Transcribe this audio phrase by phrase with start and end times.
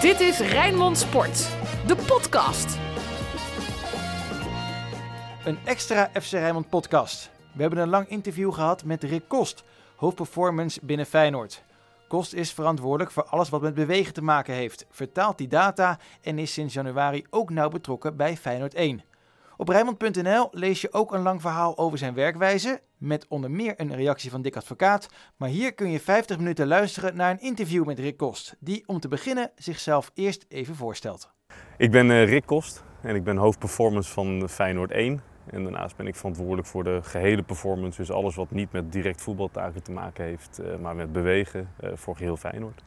[0.00, 1.48] Dit is Rijnmond Sport,
[1.86, 2.78] de podcast.
[5.44, 7.30] Een extra FC Rijnmond podcast.
[7.54, 9.64] We hebben een lang interview gehad met Rick Kost,
[9.96, 11.62] hoofdperformance binnen Feyenoord.
[12.08, 16.38] Kost is verantwoordelijk voor alles wat met bewegen te maken heeft, vertaalt die data en
[16.38, 19.02] is sinds januari ook nauw betrokken bij Feyenoord 1.
[19.60, 23.94] Op Rijnmond.nl lees je ook een lang verhaal over zijn werkwijze, met onder meer een
[23.94, 25.08] reactie van Dick Advocaat.
[25.36, 29.00] Maar hier kun je 50 minuten luisteren naar een interview met Rick Kost, die om
[29.00, 31.30] te beginnen zichzelf eerst even voorstelt.
[31.76, 35.20] Ik ben eh, Rick Kost en ik ben hoofdperformance van Feyenoord 1.
[35.50, 39.22] En daarnaast ben ik verantwoordelijk voor de gehele performance, dus alles wat niet met direct
[39.22, 42.82] voetbaltaken te maken heeft, eh, maar met bewegen eh, voor geheel Feyenoord.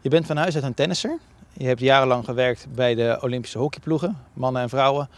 [0.00, 1.18] Je bent van huis uit een tennisser.
[1.52, 5.08] Je hebt jarenlang gewerkt bij de Olympische hockeyploegen, mannen en vrouwen.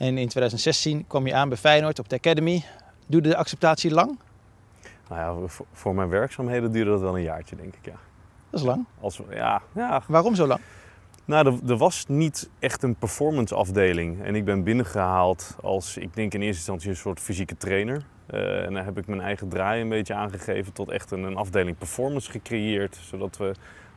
[0.00, 2.64] En in 2016 kwam je aan bij Feyenoord op de Academy.
[3.06, 4.18] Duurde de acceptatie lang?
[5.08, 7.96] Nou ja, voor, mijn werkzaamheden duurde dat wel een jaartje, denk ik, ja.
[8.50, 8.84] Dat is lang.
[9.00, 10.02] Als, ja, ja.
[10.06, 10.60] Waarom zo lang?
[11.24, 14.22] Nou, er, er was niet echt een performance afdeling.
[14.22, 18.02] En ik ben binnengehaald als, ik denk in eerste instantie, een soort fysieke trainer.
[18.26, 21.36] Eh, en daar heb ik mijn eigen draai een beetje aangegeven tot echt een, een
[21.36, 22.98] afdeling performance gecreëerd.
[23.02, 23.54] Zodat we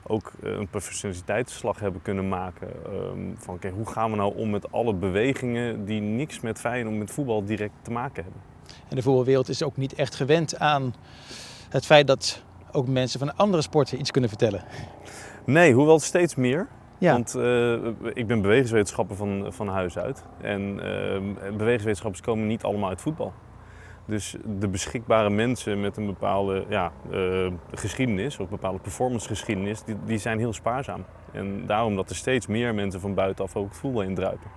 [0.08, 2.68] ook eh, een professionaliteitsslag hebben kunnen maken.
[2.86, 6.98] ehm, van oké, hoe gaan we nou om met alle bewegingen die niks met Feyenoord,
[6.98, 8.42] met voetbal direct te maken hebben.
[8.90, 10.94] En de voetbalwereld is ook niet echt gewend aan
[11.70, 14.64] het feit dat ook mensen van andere sporten iets kunnen vertellen.
[15.46, 16.68] Nee, hoewel steeds meer.
[16.98, 17.14] Ja.
[17.14, 17.74] Want eh,
[18.14, 20.24] ik ben bewegingswetenschapper van, van huis uit.
[20.42, 23.34] En eh, bewegingswetenschappers komen niet allemaal uit voetbal.
[24.06, 29.96] Dus de beschikbare mensen met een bepaalde ja, eh, geschiedenis, of een bepaalde performancegeschiedenis, die,
[30.06, 31.06] die zijn heel spaarzaam.
[31.32, 34.48] En daarom dat er steeds meer mensen van buitenaf ook voetbal indruipen.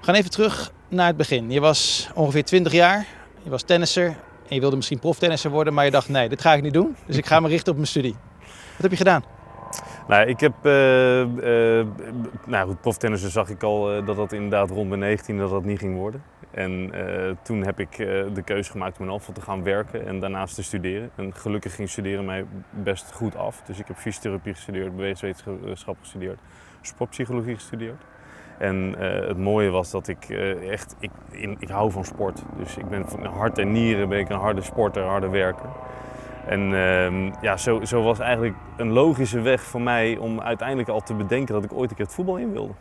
[0.00, 1.50] We gaan even terug naar het begin.
[1.50, 3.06] Je was ongeveer 20 jaar,
[3.42, 4.06] je was tennisser
[4.48, 6.96] en je wilde misschien proftennisser worden, maar je dacht nee, dit ga ik niet doen.
[7.06, 8.14] Dus ik ga me richten op mijn studie.
[8.72, 9.24] Wat heb je gedaan?
[10.08, 10.72] Nou, ik heb, eh,
[12.46, 15.78] nou goed, proftennissen zag ik al dat dat inderdaad rond mijn 19 dat dat niet
[15.78, 16.22] ging worden.
[16.52, 20.06] En eh, toen heb ik eh, de keuze gemaakt om in Alphen te gaan werken
[20.06, 21.10] en daarnaast te studeren.
[21.14, 23.62] En gelukkig ging studeren mij best goed af.
[23.66, 26.38] Dus ik heb fysiotherapie gestudeerd, bewegingswetenschap gestudeerd,
[26.80, 28.02] sportpsychologie gestudeerd.
[28.58, 30.28] En eh, het mooie was dat ik
[30.70, 31.10] echt, ik,
[31.58, 32.42] ik hou van sport.
[32.56, 35.68] Dus ik ben van hart en nieren ben ik een harde sporter, harde werker.
[36.46, 41.00] En ehm, ja, zo, zo was eigenlijk een logische weg voor mij om uiteindelijk al
[41.00, 42.72] te bedenken dat ik ooit een keer het voetbal in wilde.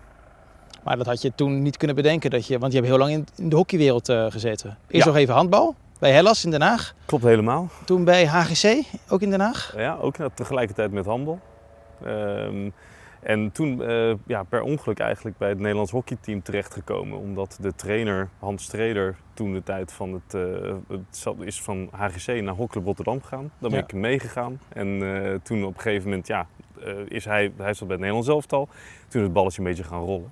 [0.84, 3.12] Maar dat had je toen niet kunnen bedenken, dat je, want je hebt heel lang
[3.12, 4.78] in, in de hockeywereld eh, gezeten.
[4.88, 5.12] Eerst Ja.
[5.12, 6.94] nog even handbal, bij Hellas in Den Haag.
[7.06, 7.70] Klopt helemaal.
[7.86, 9.74] Toen bij HGC, ook in Den Haag.
[9.78, 11.40] Ja, ook tegelijkertijd met handbal.
[12.06, 12.70] Ehm,
[13.20, 17.18] en toen eh, ja, per ongeluk eigenlijk bij het Nederlands hockeyteam terechtgekomen.
[17.20, 22.28] Omdat de trainer Hans Streder toen de tijd van het, eh, het is van HGC
[22.42, 23.52] naar Hockeyclub Rotterdam gegaan.
[23.60, 23.86] Daar ben Ja.
[23.86, 24.60] ik meegegaan.
[24.70, 25.00] En
[25.44, 26.48] toen op een gegeven moment, ja,
[27.08, 28.66] is hij, hij zat bij het Nederlands elftal.
[29.08, 30.32] Toen is het balletje een beetje gaan rollen.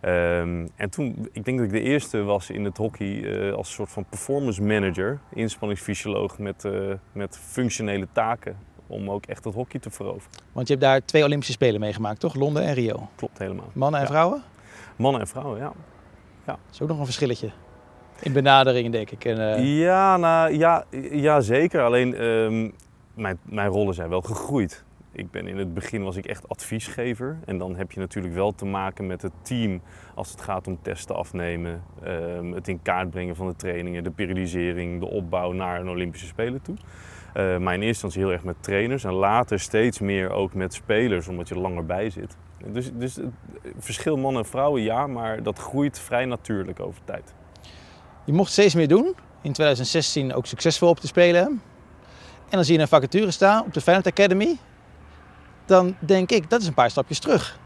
[0.00, 3.72] Ehm, en toen, ik denk dat ik de eerste was in het hockey eh, als
[3.72, 6.72] soort van performance manager, inspanningsfysioloog met, eh,
[7.12, 10.30] met functionele taken om ook echt het hockey te veroveren.
[10.52, 12.34] Want je hebt daar twee Olympische Spelen meegemaakt, toch?
[12.34, 13.08] Londen en Rio.
[13.14, 13.70] Klopt helemaal.
[13.72, 14.12] Mannen en Ja.
[14.12, 14.42] vrouwen?
[14.96, 15.72] Mannen en vrouwen, ja.
[16.44, 17.50] Dat is ook nog een verschilletje.
[18.22, 19.24] In benadering, denk ik.
[19.24, 21.82] En, eh, Ja, nou, ja, ja, zeker.
[21.82, 22.70] Alleen ehm,
[23.14, 24.84] mijn, mijn rollen zijn wel gegroeid.
[25.16, 27.38] Ik ben in het begin was ik echt adviesgever.
[27.44, 29.80] En dan heb je natuurlijk wel te maken met het team
[30.14, 34.10] als het gaat om testen afnemen, ehm, het in kaart brengen van de trainingen, de
[34.10, 36.76] periodisering, de opbouw naar een Olympische Spelen toe.
[37.34, 40.74] Eh, maar in eerste instantie heel erg met trainers en later steeds meer ook met
[40.74, 42.36] spelers, omdat je er langer bij zit.
[42.66, 43.32] Dus, dus het
[43.78, 47.34] verschil mannen en vrouwen ja, maar dat groeit vrij natuurlijk over tijd.
[48.24, 49.14] Je mocht steeds meer doen.
[49.42, 51.46] In 2016 ook succesvol op te spelen.
[51.46, 54.56] En dan zie je een vacature staan op de Feyenoord Academy.
[55.66, 57.58] Dan denk ik, dat is een paar stapjes terug.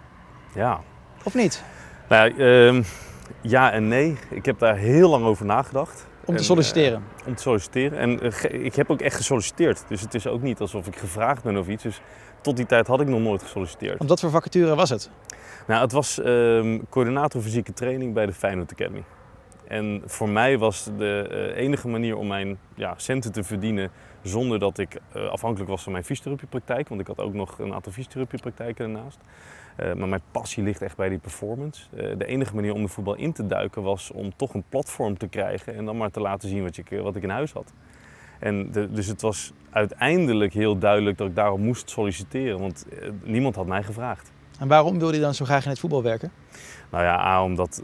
[0.54, 0.80] Ja,
[1.24, 1.62] Of niet?
[2.08, 2.82] Nou, ja, ehm,
[3.40, 4.16] ja en nee.
[4.30, 6.06] Ik heb daar heel lang over nagedacht.
[6.24, 7.02] Om te En, solliciteren.
[7.20, 7.98] eh, om te solliciteren.
[7.98, 9.84] En eh, ik heb ook echt gesolliciteerd.
[9.88, 11.82] Dus het is ook niet alsof ik gevraagd ben of iets.
[11.82, 12.00] Dus
[12.40, 13.98] tot die tijd had ik nog nooit gesolliciteerd.
[13.98, 15.10] Want wat voor vacature was het?
[15.66, 19.04] Nou, het was ehm, coördinator fysieke training bij de Feyenoord Academy.
[19.68, 23.90] En voor mij was de eh, enige manier om mijn ja, centen te verdienen
[24.22, 26.88] zonder dat ik eh, afhankelijk was van mijn fysiotherapiepraktijk.
[26.88, 29.18] Want ik had ook nog een aantal fysiotherapiepraktijken ernaast.
[29.76, 31.82] Eh, maar mijn passie ligt echt bij die performance.
[31.96, 35.18] Eh, de enige manier om de voetbal in te duiken was om toch een platform
[35.18, 37.72] te krijgen en dan maar te laten zien wat, ik, wat ik in huis had.
[38.38, 42.86] En de- dus het was uiteindelijk heel duidelijk dat ik daarom moest solliciteren, want
[43.22, 44.32] niemand had mij gevraagd.
[44.60, 46.32] En waarom wilde je dan zo graag in het voetbal werken?
[46.90, 47.82] Nou ja, A, omdat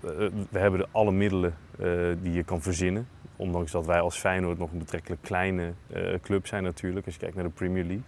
[0.50, 1.88] we hebben de alle middelen eh,
[2.22, 3.08] die je kan verzinnen.
[3.36, 7.20] Ondanks dat wij als Feyenoord nog een betrekkelijk kleine eh, club zijn natuurlijk, als je
[7.20, 8.04] kijkt naar de Premier League.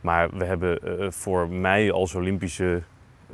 [0.00, 2.82] Maar we hebben eh, voor mij als Olympische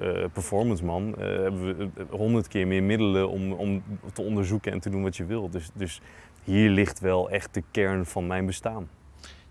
[0.00, 3.82] uh, performance man hebben we honderd keer meer middelen om, om
[4.12, 5.50] te onderzoeken en te doen wat je wil.
[5.50, 6.00] Dus, dus
[6.44, 8.88] hier ligt wel echt de kern van mijn bestaan.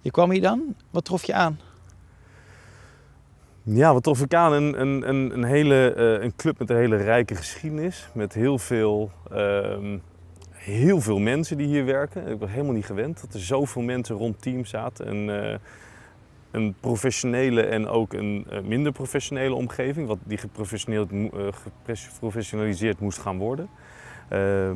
[0.01, 1.59] Je kwam hier dan, wat trof je aan?
[3.63, 4.53] Ja, wat trof ik aan?
[4.53, 8.09] Een, een, een, hele, een club met een hele rijke geschiedenis.
[8.13, 9.97] Met heel veel, uh,
[10.65, 12.27] heel veel mensen die hier werken.
[12.27, 15.05] Ik was helemaal niet gewend dat er zoveel mensen rond team zaten.
[15.05, 15.55] En, uh,
[16.51, 20.07] een professionele en ook een uh, minder professionele omgeving.
[20.07, 20.37] Wat die
[21.83, 23.69] geprofessionaliseerd moest gaan worden.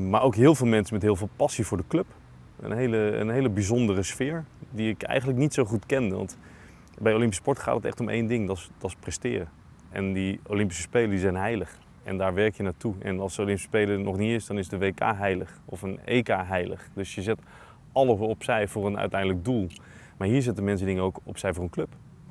[0.09, 2.06] maar ook heel veel mensen met heel veel passie voor de club.
[2.62, 6.15] Een hele, een hele bijzondere sfeer die ik eigenlijk niet zo goed kende.
[6.15, 6.38] Want
[6.97, 9.50] bij Olympische sport gaat het echt om één ding, dat is, dat presteren.
[9.89, 11.77] En die Olympische Spelen die zijn heilig.
[12.04, 12.94] En daar werk je naartoe.
[13.00, 15.60] En als de Olympische Spelen nog niet is, dan is de WK heilig.
[15.66, 16.88] Of een EK heilig.
[16.94, 17.40] Dus je zet
[17.92, 19.68] alles opzij voor een uiteindelijk doel.
[20.18, 21.88] Maar hier zetten mensen dingen ook opzij voor een club.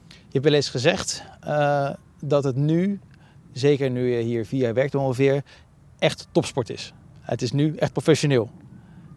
[0.09, 3.01] Je hebt wel eens gezegd uh, dat het nu,
[3.53, 5.43] zeker nu je hier vier jaar werkt ongeveer,
[5.99, 6.93] echt topsport is.
[7.21, 8.51] Het is nu echt professioneel.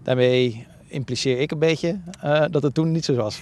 [0.03, 3.41] Daarmee impliceer ik een beetje uh, dat het toen niet zo was.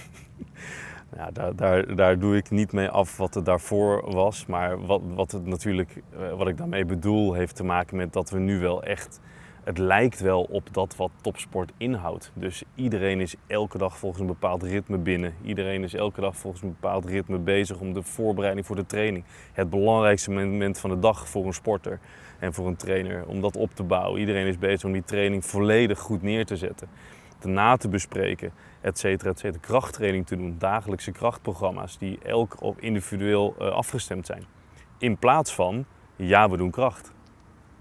[1.32, 4.46] Daar, daar, daar doe ik niet mee af wat er daarvoor was.
[4.46, 8.30] Maar wat, wat, het natuurlijk, eh, wat ik daarmee bedoel, heeft te maken met dat
[8.30, 9.20] we nu wel echt.
[9.64, 12.32] Het lijkt wel op dat wat topsport inhoudt.
[12.34, 15.34] Dus iedereen is elke dag volgens een bepaald ritme binnen.
[15.42, 19.24] Iedereen is elke dag volgens een bepaald ritme bezig om de voorbereiding voor de training.
[19.52, 21.98] Het belangrijkste moment van de dag voor een sporter
[22.38, 24.20] en voor een trainer, om dat op te bouwen.
[24.20, 26.88] Iedereen is bezig om die training volledig goed neer te zetten
[27.44, 29.60] na te bespreken, et cetera, et cetera.
[29.60, 34.44] Krachttraining te doen, dagelijkse krachtprogramma's die elk op individueel uh, afgestemd zijn.
[34.98, 35.84] In plaats van,
[36.16, 37.12] ja, we doen kracht.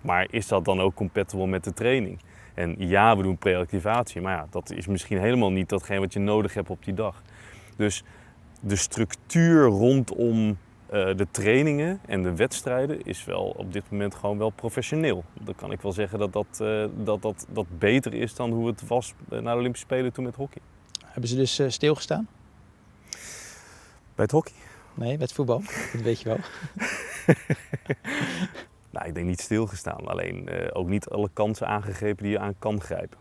[0.02, 2.20] Maar is dat dan ook compatible met de training?
[2.54, 6.20] En ja, we doen preactivatie, maar ja, dat is misschien helemaal niet datgene wat je
[6.20, 7.22] nodig hebt op die dag.
[7.76, 8.04] Dus
[8.62, 10.56] de structuur rondom uh,
[11.16, 15.24] de trainingen en de wedstrijden is wel op dit moment gewoon wel professioneel.
[15.42, 18.68] Dan kan ik wel zeggen dat dat, uh, dat, dat, dat beter is dan hoe
[18.68, 20.62] het was na de Olympische Spelen toen met hockey.
[21.12, 22.28] Hebben ze dus uh, stilgestaan?
[24.16, 24.54] Bij het hockey?
[24.94, 25.62] Nee, bij het voetbal.
[25.94, 26.38] Dat weet je wel.
[28.94, 30.08] nou, ik denk niet stilgestaan.
[30.08, 33.18] Alleen ook niet alle kansen aangegrepen die je aan kan grijpen.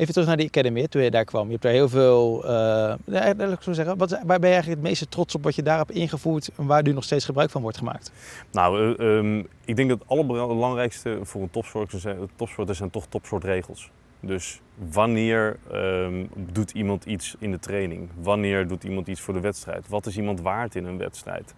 [0.00, 1.44] Even terug naar die Academy, toen je daar kwam.
[1.44, 4.88] Je hebt daar heel veel, uh, ja, zo zeggen, wat, waar ben je eigenlijk het
[4.88, 7.62] meeste trots op wat je daar hebt ingevoerd en waar nu nog steeds gebruik van
[7.62, 8.12] wordt gemaakt?
[8.52, 13.06] Nou, uh, um, ik denk dat het allerbelangrijkste voor een topsporter zijn, topsporter zijn toch
[13.06, 13.90] topsportregels.
[14.20, 18.08] Dus wanneer um, doet iemand iets in de training?
[18.22, 19.88] Wanneer doet iemand iets voor de wedstrijd?
[19.88, 21.54] Wat is iemand waard in een wedstrijd?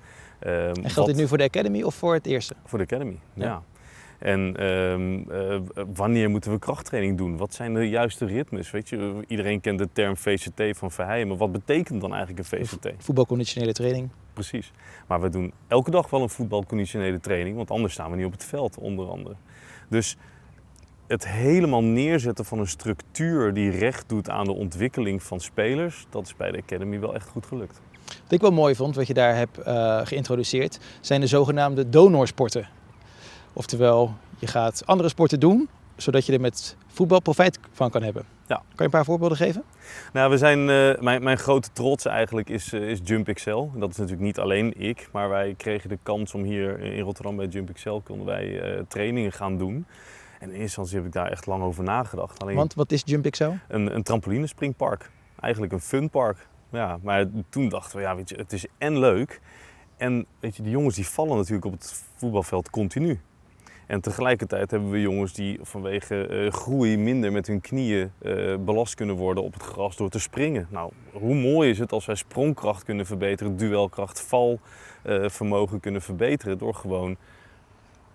[0.46, 1.06] Um, en geldt wat...
[1.06, 2.54] dit nu voor de Academy of voor het eerste?
[2.64, 3.44] Voor de Academy, ja.
[3.44, 3.62] ja.
[4.18, 5.60] En um, uh,
[5.94, 7.36] wanneer moeten we krachttraining doen?
[7.36, 8.70] Wat zijn de juiste ritmes?
[8.70, 12.58] Weet je, iedereen kent de term VCT van Verheijen, maar wat betekent dan eigenlijk een
[12.58, 12.92] VCT?
[12.98, 14.08] Voetbalconditionele training.
[14.32, 14.72] Precies.
[15.06, 18.32] Maar we doen elke dag wel een voetbalconditionele training, want anders staan we niet op
[18.32, 19.34] het veld, onder andere.
[19.88, 20.16] Dus
[21.12, 26.26] het helemaal neerzetten van een structuur die recht doet aan de ontwikkeling van spelers, dat
[26.26, 27.80] is bij de Academy wel echt goed gelukt.
[28.04, 32.68] Wat ik wel mooi vond, wat je daar hebt uh, geïntroduceerd, zijn de zogenaamde donorsporten.
[33.52, 38.24] Oftewel, je gaat andere sporten doen, zodat je er met voetbal profijt van kan hebben.
[38.46, 38.56] Ja.
[38.56, 39.62] Kan je een paar voorbeelden geven?
[40.12, 43.72] Nou, we zijn, uh, mijn, mijn grote trots eigenlijk is, uh, is Jump Excel.
[43.74, 47.36] Dat is natuurlijk niet alleen ik, maar wij kregen de kans om hier in Rotterdam
[47.36, 49.86] bij Jump Excel konden wij trainingen gaan doen.
[50.42, 52.42] En in eerste instantie heb ik daar echt lang over nagedacht.
[52.42, 53.56] Alleen Want wat is Jump Excel?
[53.68, 55.10] Een, een trampolinespringpark.
[55.40, 56.46] Eigenlijk een funpark.
[56.70, 59.40] Ja, maar toen dachten we, ja, weet je, het is en leuk.
[59.96, 63.20] En weet je, de jongens die vallen natuurlijk op het voetbalveld continu.
[63.86, 68.94] En tegelijkertijd hebben we jongens die vanwege uh, groei minder met hun knieën uh, belast
[68.94, 70.66] kunnen worden op het gras door te springen.
[70.70, 76.58] Nou, hoe mooi is het als wij sprongkracht kunnen verbeteren, duelkracht, valvermogen uh, kunnen verbeteren
[76.58, 77.16] door gewoon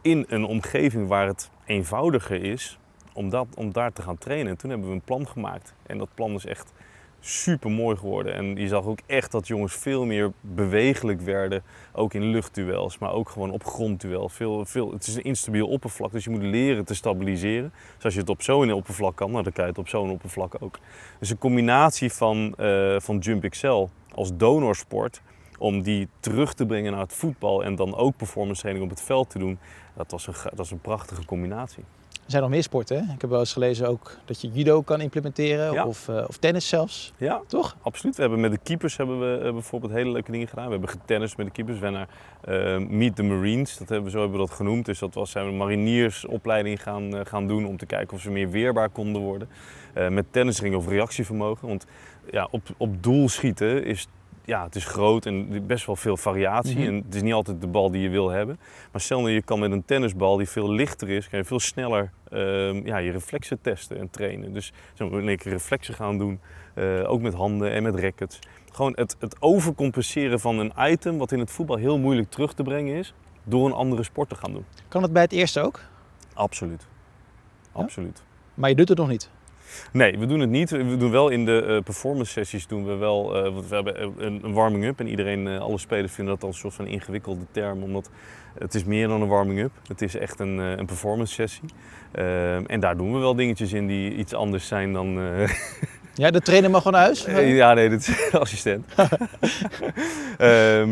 [0.07, 2.79] in een omgeving waar het eenvoudiger is
[3.13, 4.51] om, dat, om daar te gaan trainen.
[4.51, 5.73] En toen hebben we een plan gemaakt.
[5.85, 6.73] En dat plan is echt
[7.19, 8.33] super mooi geworden.
[8.33, 11.63] En je zag ook echt dat jongens veel meer bewegelijk werden.
[11.93, 14.29] Ook in luchtduels, maar ook gewoon op grondduel.
[14.29, 17.73] Veel, veel, het is een instabiel oppervlak, dus je moet leren te stabiliseren.
[17.95, 20.09] Dus als je het op zo'n oppervlak kan, nou, dan kan je het op zo'n
[20.09, 20.79] oppervlak ook.
[21.19, 25.21] Dus een combinatie van, uh, van Jump Excel als donorsport
[25.57, 29.05] om die terug te brengen naar het voetbal en dan ook performance training op het
[29.05, 29.59] veld te doen,
[29.97, 31.83] dat was een, dat was een prachtige combinatie.
[32.09, 32.97] Er zijn nog meer sporten.
[32.97, 33.13] Hè?
[33.13, 36.67] Ik heb wel eens gelezen ook dat je judo kan implementeren of, uh, of tennis
[36.67, 37.13] zelfs.
[37.17, 37.77] Ja, toch?
[37.81, 38.15] Absoluut.
[38.15, 40.65] We hebben met de keepers hebben we uh, bijvoorbeeld hele leuke dingen gedaan.
[40.65, 41.79] We hebben getennis met de keepers.
[41.79, 44.85] We zijn naar uh, Meet the Marines, dat hebben we, zo hebben we dat genoemd.
[44.85, 48.29] Dus dat was, zijn we een mariniersopleiding gaan, gaan doen om te kijken of ze
[48.29, 49.49] meer weerbaar konden worden.
[50.09, 51.67] met tennisring of reactievermogen.
[51.67, 51.85] Want
[52.31, 54.07] ja, op, op doel schieten is
[54.47, 56.77] ja, het is groot en best wel veel variatie.
[56.77, 56.87] Mhm.
[56.87, 58.59] En het is niet altijd de bal die je wil hebben.
[58.91, 61.59] Maar stel nou, je kan met een tennisbal die veel lichter is, kan je veel
[61.59, 64.53] sneller ehm, ja, je reflexen testen en trainen.
[64.53, 66.39] Dus in één keer reflexen gaan doen,
[66.73, 68.39] eh, ook met handen en met rackets.
[68.71, 72.63] Gewoon het, het overcompenseren van een item wat in het voetbal heel moeilijk terug te
[72.63, 73.13] brengen is,
[73.43, 74.65] door een andere sport te gaan doen.
[74.87, 75.79] Kan het bij het eerste ook?
[76.33, 76.87] Absoluut.
[77.73, 77.81] Ja?
[77.81, 78.23] Absoluut.
[78.53, 79.29] Maar je doet het nog niet.
[79.91, 80.69] Nee, we doen het niet.
[80.69, 83.35] We doen wel in de eh, performance sessies doen we wel.
[83.35, 86.53] eh, want we hebben een, een warming-up en iedereen, eh, alle spelers vinden dat als
[86.55, 88.09] een soort van ingewikkelde term, omdat
[88.59, 89.71] het is meer dan een warming-up.
[89.87, 91.69] Het is echt een, eh, een performance sessie.
[92.11, 95.19] Ehm, en daar doen we wel dingetjes in die iets anders zijn dan.
[95.21, 95.49] eh,
[96.13, 97.25] Ja, de trainer mag gewoon naar huis?
[97.25, 98.85] eh, ja, nee, dit is assistent.
[100.37, 100.89] Ehm,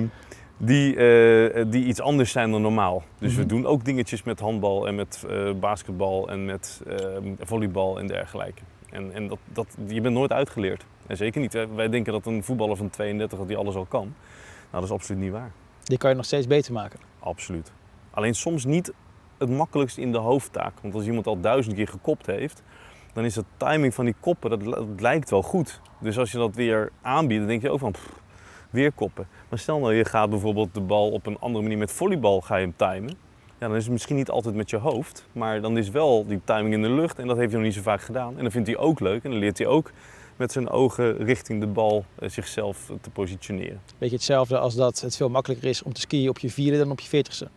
[0.58, 3.04] die, eh, die iets anders zijn dan normaal.
[3.20, 3.50] Dus we Mhm.
[3.50, 8.62] doen ook dingetjes met handbal en met eh, basketbal en met ehm, volleybal en dergelijke.
[8.90, 10.86] En, en dat, dat, je bent nooit uitgeleerd.
[11.08, 11.54] En zeker niet.
[11.54, 14.02] Wij, wij denken dat een voetballer van 32 dat die alles al kan.
[14.02, 14.14] Nou,
[14.72, 15.52] dat is absoluut niet waar.
[15.84, 17.00] Die kan je nog steeds beter maken.
[17.20, 17.72] Absoluut.
[18.12, 18.94] Alleen soms niet
[19.38, 20.74] het makkelijkst in de hoofdtaak.
[20.82, 22.64] Want als iemand al duizend keer gekopt heeft,
[23.14, 25.82] dan is de timing van die koppen, dat, li- dat lijkt wel goed.
[26.00, 28.20] Dus als je dat weer aanbiedt, dan denk je ook van, pff,
[28.70, 29.28] weer koppen.
[29.56, 32.56] Maar stel nou, je gaat bijvoorbeeld de bal op een andere manier met volleybal ga
[32.56, 33.18] je hem timen.
[33.60, 36.42] Ja, dan is het misschien niet altijd met je hoofd, maar dan is wel die
[36.44, 38.36] timing in de lucht en dat heeft hij nog niet zo vaak gedaan.
[38.38, 39.92] En dan vindt hij ook leuk en dan leert hij ook
[40.36, 43.82] met zijn ogen richting de bal eh, zichzelf te positioneren.
[43.98, 46.92] Beetje hetzelfde als dat het veel makkelijker is om te skiën op je vierde dan
[46.92, 47.48] op je veertigste.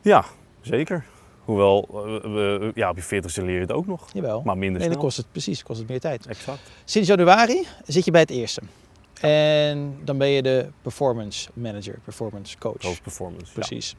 [0.00, 0.24] Ja,
[0.60, 1.04] zeker.
[1.44, 1.88] Hoewel,
[2.24, 4.42] eh, ja, op je 40ste leer je het ook nog, Jawel.
[4.44, 5.04] maar minder Nee, dan snel.
[5.04, 6.26] kost het precies kost het meer tijd.
[6.26, 6.60] Exact.
[6.84, 8.60] Sinds januari zit je bij het eerste.
[9.20, 12.82] En dan ben je de performance manager, performance coach.
[12.82, 13.46] Hoofdperformance.
[13.46, 13.52] Ja.
[13.52, 13.96] Precies.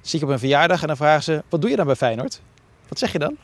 [0.00, 2.40] Zit je op een verjaardag en dan vragen ze, wat doe je dan bij Feyenoord?
[2.88, 3.36] Wat zeg je dan?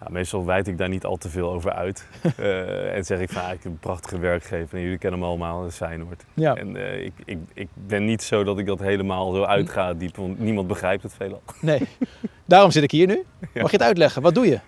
[0.00, 2.04] Ja, meestal wijd ik daar niet al te veel over uit.
[2.36, 5.28] Eh, en zeg ik van, ah, ik heb een prachtige werkgever en jullie kennen hem
[5.28, 6.24] allemaal, dat is Feyenoord.
[6.34, 6.54] Ja.
[6.54, 9.94] En eh, ik, ik, ik ben niet zo dat ik dat helemaal zo uit ga
[9.94, 11.42] diep, want niemand begrijpt het veelal.
[11.60, 11.88] Nee.
[12.44, 13.24] Daarom zit ik hier nu.
[13.54, 14.22] Mag je het uitleggen?
[14.22, 14.60] Wat doe je?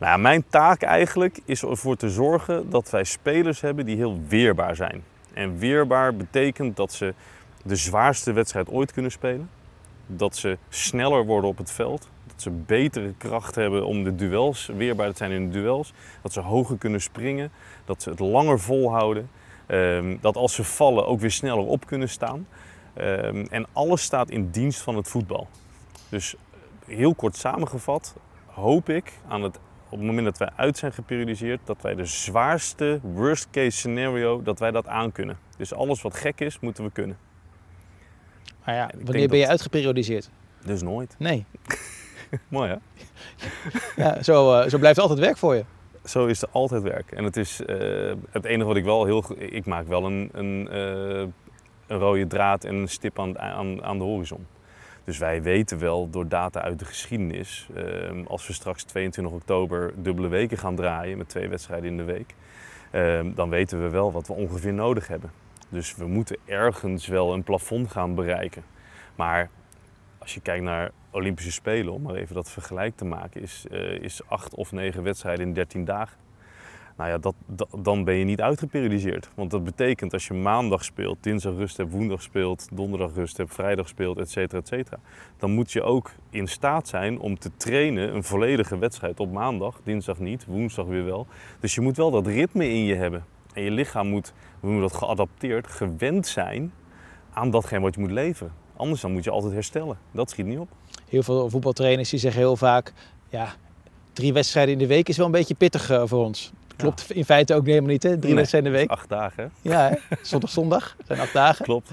[0.00, 4.20] Nou, ja, mijn taak eigenlijk is ervoor te zorgen dat wij spelers hebben die heel
[4.28, 5.02] weerbaar zijn.
[5.34, 7.14] En weerbaar betekent dat ze
[7.64, 9.50] de zwaarste wedstrijd ooit kunnen spelen.
[10.06, 12.08] Dat ze sneller worden op het veld.
[12.26, 15.92] Dat ze betere kracht hebben om de duels, weerbaar te zijn in de duels.
[16.22, 17.50] Dat ze hoger kunnen springen.
[17.84, 19.30] Dat ze het langer volhouden.
[19.66, 22.46] Ehm, dat als ze vallen ook weer sneller op kunnen staan.
[22.94, 25.48] Ehm, en alles staat in dienst van het voetbal.
[26.08, 26.34] Dus
[26.86, 29.58] heel kort samengevat hoop ik aan het
[29.92, 34.42] op het moment dat wij uit zijn geperiodiseerd, dat wij de zwaarste worst case scenario,
[34.42, 35.38] dat wij dat aankunnen.
[35.56, 37.16] Dus alles wat gek is, moeten we kunnen.
[38.64, 40.30] Maar ja, wanneer ben je dat- uitgeperiodiseerd?
[40.64, 41.14] Dus nooit.
[41.18, 41.44] Nee.
[42.48, 42.76] Mooi hè?
[44.02, 45.64] Ja, zo, eh, zo blijft altijd werk voor je.
[46.04, 47.10] Zo is er altijd werk.
[47.12, 49.24] En het is eh, het enige wat ik wel heel.
[49.38, 51.26] Ik maak wel een, een, eh,
[51.86, 54.46] een rode draad en een stip aan, aan, aan de horizon.
[55.04, 59.92] Dus wij weten wel door data uit de geschiedenis, eh, als we straks 22 oktober
[59.96, 62.34] dubbele weken gaan draaien met twee wedstrijden in de week,
[62.90, 65.30] eh, dan weten we wel wat we ongeveer nodig hebben.
[65.68, 68.62] Dus we moeten ergens wel een plafond gaan bereiken.
[69.14, 69.50] Maar
[70.18, 73.80] als je kijkt naar Olympische Spelen, om maar even dat vergelijk te maken, is, eh,
[73.80, 76.16] is acht of negen wedstrijden in 13 dagen.
[76.96, 77.34] Nou ja, dat,
[77.78, 79.28] dan ben je niet uitgeperiodiseerd.
[79.34, 83.54] Want dat betekent als je maandag speelt, dinsdag rust hebt, woensdag speelt, donderdag rust hebt,
[83.54, 84.98] vrijdag speelt, et cetera, et cetera.
[85.38, 89.80] Dan moet je ook in staat zijn om te trainen een volledige wedstrijd op maandag,
[89.84, 91.26] dinsdag niet, woensdag weer wel.
[91.60, 93.24] Dus je moet wel dat ritme in je hebben.
[93.52, 96.72] En je lichaam moet, we noemen dat geadapteerd, gewend zijn
[97.32, 98.52] aan datgene wat je moet leveren.
[98.76, 99.98] Anders dan moet je altijd herstellen.
[100.10, 100.68] Dat schiet niet op.
[101.08, 102.92] Heel veel voetbaltrainers die zeggen heel vaak,
[103.28, 103.54] ja,
[104.12, 106.52] drie wedstrijden in de week is wel een beetje pittig eh, voor ons.
[106.76, 108.08] Klopt in feite ook helemaal niet, hè?
[108.08, 108.90] Drie Nee, wedstrijden in de week.
[108.98, 109.52] Acht dagen?
[109.62, 110.16] Ja, hè?
[110.22, 110.96] zondag, zondag.
[111.06, 111.64] Zijn acht dagen.
[111.64, 111.90] Klopt.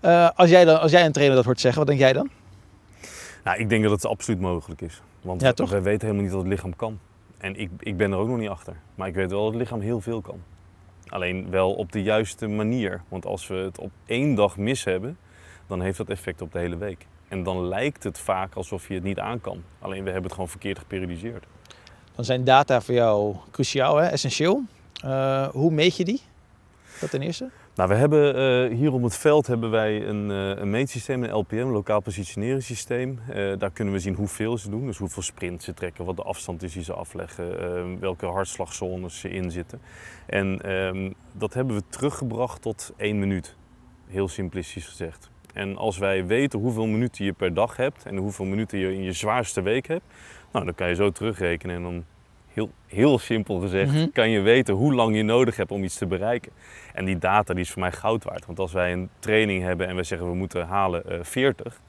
[0.00, 2.30] Eh, als, jij dan, als jij een trainer dat hoort zeggen, wat denk jij dan?
[3.44, 5.02] Nou, ik denk dat het absoluut mogelijk is.
[5.20, 6.98] Want Ja, we weten helemaal niet wat het lichaam kan.
[7.38, 8.76] En ik, ik ben er ook nog niet achter.
[8.94, 10.42] Maar ik weet wel dat het lichaam heel veel kan.
[11.08, 13.02] Alleen wel op de juiste manier.
[13.08, 15.18] Want als we het op één dag mis hebben,
[15.66, 17.06] dan heeft dat effect op de hele week.
[17.28, 19.62] En dan lijkt het vaak alsof je het niet aan kan.
[19.78, 21.44] Alleen we hebben het gewoon verkeerd geperiodiseerd.
[22.14, 24.06] Dan zijn data voor jou cruciaal, hè?
[24.06, 24.62] essentieel.
[25.04, 26.20] Eh, hoe meet je die?
[27.00, 27.50] Dat ten eerste.
[27.74, 31.32] Nou, we hebben eh, hier op het veld hebben wij een, eh, een meetsysteem, een
[31.34, 33.18] LPM, een lokaal positioneringssysteem.
[33.58, 36.62] Daar kunnen we zien hoeveel ze doen, dus hoeveel sprint ze trekken, wat de afstand
[36.62, 39.80] is die ze afleggen, welke hartslagzones ze inzitten.
[40.26, 43.56] En ehm, dat hebben we teruggebracht tot één minuut,
[44.06, 45.30] heel simplistisch gezegd.
[45.54, 49.02] En als wij weten hoeveel minuten je per dag hebt en hoeveel minuten je in
[49.02, 50.04] je zwaarste week hebt,
[50.54, 52.04] nou, dan kan je zo terugrekenen en dan
[52.52, 54.06] heel, heel simpel gezegd, Mhm.
[54.12, 56.52] kan je weten hoe lang je nodig hebt om iets te bereiken.
[56.94, 58.46] En die data die is voor mij goud waard.
[58.46, 61.80] Want als wij een training hebben en we zeggen we moeten halen eh 40,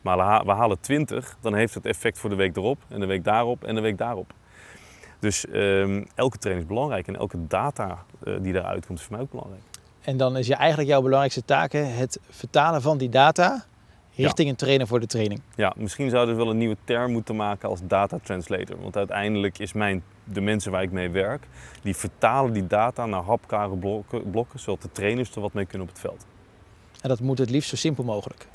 [0.00, 3.00] maar we ha- we halen 20, dan heeft het effect voor de week erop en
[3.00, 4.32] de week daarop en de week daarop.
[5.18, 9.12] Dus ehm, elke training is belangrijk en elke data eh, die daaruit komt is voor
[9.14, 9.62] mij ook belangrijk.
[10.00, 13.64] En dan is je eigenlijk jouw belangrijkste taken het vertalen van die data
[14.14, 15.40] richting een trainer voor de training.
[15.54, 18.80] Ja, misschien zouden we wel een nieuwe term moeten maken als data translator.
[18.80, 21.46] Want uiteindelijk is mijn, de mensen waar ik mee werk,
[21.82, 25.88] die vertalen die data naar hapklare blokken, blokken, zodat de trainers er wat mee kunnen
[25.88, 26.26] op het veld.
[27.00, 28.46] En dat moet het liefst zo simpel mogelijk.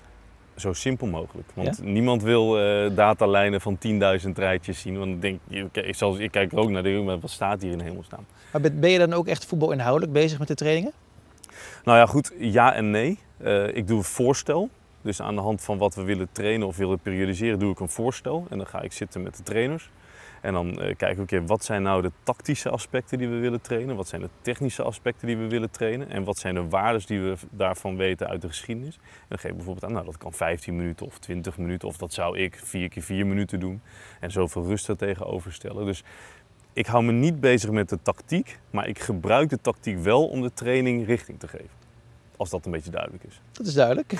[0.55, 1.49] Zo simpel mogelijk.
[1.53, 3.77] Want niemand wil eh, datalijnen van
[4.25, 4.97] 10.000 rijtjes zien.
[4.97, 7.61] Want dan denk je, oké, ik, ik kijk er ook naar de maar wat staat
[7.61, 8.25] hier in hemelsnaam?
[8.51, 10.91] Maar ben ben je dan ook echt voetbalinhoudelijk bezig met de trainingen?
[11.83, 13.19] Nou ja, goed, ja en nee.
[13.37, 14.69] Eh, ik doe een voorstel.
[15.05, 17.89] Dus aan de hand van wat we willen trainen of willen periodiseren, doe ik een
[17.89, 18.45] voorstel.
[18.49, 19.89] En dan ga ik zitten met de trainers.
[20.41, 23.61] En dan eh, kijken we, oké, wat zijn nou de tactische aspecten die we willen
[23.61, 23.95] trainen?
[23.95, 26.09] Wat zijn de technische aspecten die we willen trainen?
[26.09, 28.95] En wat zijn de waarden die we daarvan weten uit de geschiedenis?
[28.95, 31.87] En dan geef ik bijvoorbeeld aan, nou dat kan 15 minuten of 20 minuten.
[31.87, 33.81] Of dat zou ik 4 keer 4 minuten doen.
[34.19, 35.85] En zoveel rust er tegenover stellen.
[35.85, 36.03] Dus
[36.73, 38.59] ik hou me niet bezig met de tactiek.
[38.69, 41.83] Maar ik gebruik de tactiek wel om de training richting te geven.
[42.37, 43.41] Als dat een beetje duidelijk is.
[43.51, 44.13] Dat is duidelijk.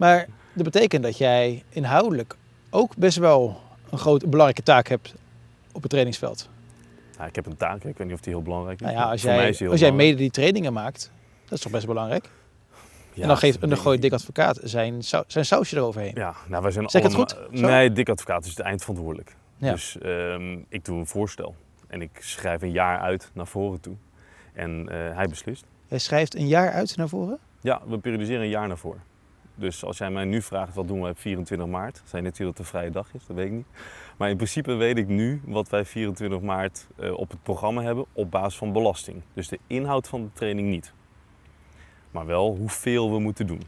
[0.00, 2.36] Maar dat betekent dat jij inhoudelijk
[2.70, 5.14] ook best wel een grote belangrijke taak hebt
[5.72, 6.48] op het trainingsveld.
[7.16, 8.86] Nou, ik heb een taak, ik weet niet of die heel belangrijk is.
[8.86, 11.10] Nou ja, als voor mij jij, is die heel als jij mede die trainingen maakt,
[11.44, 12.30] dat is toch best belangrijk.
[13.12, 14.02] Ja, en dan, geeft, en dan denk gooit.
[14.02, 16.12] Dick Advocaat zijn, zijn sausje eroverheen.
[16.14, 17.30] Ja, nou wij zijn Zeg ik het goed?
[17.30, 17.66] Zo?
[17.66, 19.36] Nee, Dick Advocaat is de eindverantwoordelijk.
[19.56, 19.72] Ja.
[19.72, 21.54] Dus ehm, ik doe een voorstel.
[21.86, 23.94] En ik schrijf een jaar uit naar voren toe.
[24.52, 25.64] En eh, hij beslist.
[25.88, 27.38] Jij schrijft een jaar uit naar voren.
[27.60, 29.08] Ja, we periodiseren een jaar naar voren.
[29.54, 32.46] Dus als jij mij nu vraagt wat doen we op 24 maart, net hier dat
[32.46, 33.66] het een vrije dag is, dat weet ik niet.
[34.16, 38.04] Maar in principe weet ik nu wat wij 24 maart eh, op het programma hebben
[38.12, 39.22] op basis van belasting.
[39.34, 40.92] Dus de inhoud van de training niet.
[42.10, 43.62] Maar wel hoeveel we moeten doen.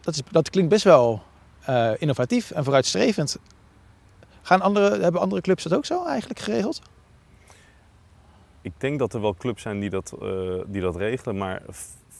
[0.00, 1.22] Dat, is, dat klinkt best wel
[1.64, 3.38] eh, innovatief en vooruitstrevend.
[4.42, 6.82] Gaan andere, hebben andere clubs dat ook zo eigenlijk geregeld?
[8.62, 11.62] Ik denk dat er wel clubs zijn die dat, eh, die dat regelen, maar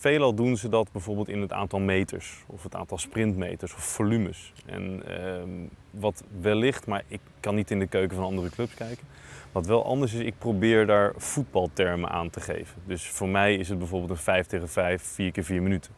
[0.00, 4.52] veelal doen ze dat bijvoorbeeld in het aantal meters of het aantal sprintmeters of volumes.
[4.66, 5.50] En ehm,
[5.90, 9.06] wat wellicht, maar ik kan niet in de keuken van andere clubs kijken.
[9.52, 12.82] Wat wel anders is, ik probeer daar voetbaltermen aan te geven.
[12.84, 15.92] Dus voor mij is het bijvoorbeeld een 5 tegen 5, 4 keer 4 minuten.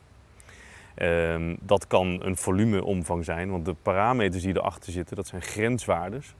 [0.94, 6.34] Ehm, dat kan een volumeomvang zijn, want de parameters die erachter zitten, dat zijn grenswaardes.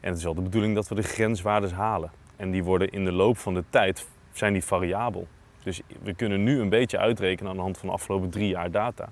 [0.00, 2.10] En het is wel de bedoeling dat we de grenswaardes halen.
[2.36, 5.26] En die worden in de loop van de tijd zijn die variabel.
[5.62, 8.70] Dus we kunnen nu een beetje uitrekenen aan de hand van de afgelopen drie jaar
[8.70, 9.08] data.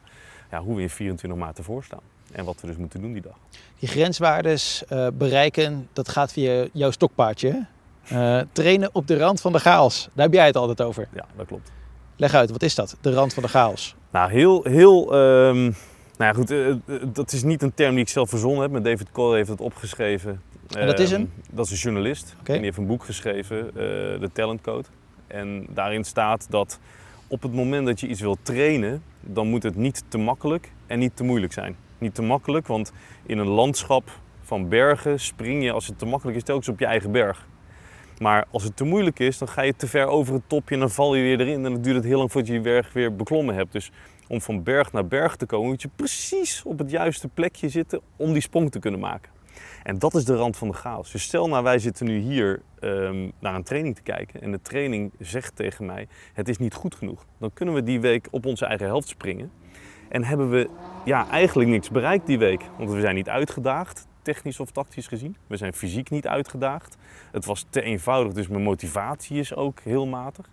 [0.51, 2.01] Ja, hoe we in 24 maart ervoor staan.
[2.33, 3.37] En wat we dus moeten doen die dag.
[3.79, 7.67] Die grenswaardes eh, bereiken, dat gaat via jouw stokpaardje.
[8.09, 10.09] Eh, trainen op de rand van de chaos.
[10.13, 11.09] Daar heb jij het altijd over.
[11.15, 11.73] Ja, dat klopt.
[12.17, 12.97] Leg uit, wat is dat?
[13.01, 13.95] De rand van de chaos.
[14.11, 15.13] Nou, heel, heel.
[15.13, 15.73] ehm, nou
[16.19, 16.51] ja, goed.
[16.51, 16.75] eh,
[17.13, 18.71] dat is niet een term die ik zelf verzonnen heb.
[18.71, 20.43] Maar David Cole heeft het opgeschreven.
[20.77, 21.33] En dat is Ehm, een?
[21.51, 22.35] Dat is een journalist.
[22.43, 23.71] En die heeft een boek geschreven,
[24.21, 24.89] de Talent Code.
[25.27, 26.79] En daarin staat dat
[27.29, 30.99] op het moment dat je iets wilt trainen, dan moet het niet te makkelijk en
[30.99, 31.77] niet te moeilijk zijn.
[31.99, 32.93] Niet te makkelijk, want
[33.27, 34.11] in een landschap
[34.43, 37.47] van bergen spring je als het te makkelijk is telkens op je eigen berg.
[38.19, 40.81] Maar als het te moeilijk is, dan ga je te ver over het topje en
[40.81, 41.65] dan val je weer erin.
[41.65, 43.73] En dan duurt het heel lang voordat je die berg weer beklommen hebt.
[43.73, 43.91] Dus
[44.29, 48.01] om van berg naar berg te komen, moet je precies op het juiste plekje zitten
[48.17, 49.36] om die sprong te kunnen maken.
[49.83, 51.13] En dat is de rand van de chaos.
[51.13, 54.63] Dus stel nou, wij zitten nu hier ehm, naar een training te kijken en de
[54.63, 57.25] training zegt tegen mij, het is niet goed genoeg.
[57.39, 59.51] Dan kunnen we die week op onze eigen helft springen.
[60.09, 60.71] En hebben we
[61.05, 62.63] ja, eigenlijk niks bereikt die week.
[62.79, 65.37] Want we zijn niet uitgedaagd, technisch of tactisch gezien.
[65.47, 66.97] We zijn fysiek niet uitgedaagd.
[67.31, 70.49] Het was te eenvoudig, dus mijn motivatie is ook heel matig.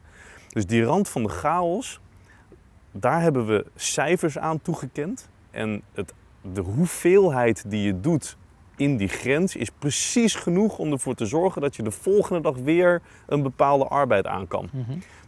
[0.49, 1.99] Dus die rand van de chaos,
[2.91, 5.29] daar hebben we cijfers aan toegekend.
[5.51, 8.37] En het, de hoeveelheid die je doet
[8.75, 12.55] in die grens is precies genoeg om ervoor te zorgen dat je de volgende dag
[12.55, 14.69] weer een bepaalde arbeid aan kan.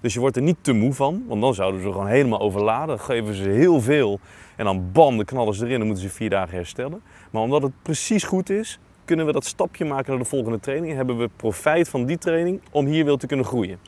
[0.01, 2.87] Dus je wordt er niet te moe van, want dan zouden ze gewoon helemaal overladen.
[2.87, 4.19] Dan geven ze heel veel
[4.55, 5.77] en dan bam, de knallen ze erin.
[5.77, 7.01] Dan moeten ze vier dagen herstellen.
[7.31, 10.91] Maar omdat het precies goed is, kunnen we dat stapje maken naar de volgende training.
[10.91, 13.79] En hebben we profijt van die training om hier weer te kunnen groeien.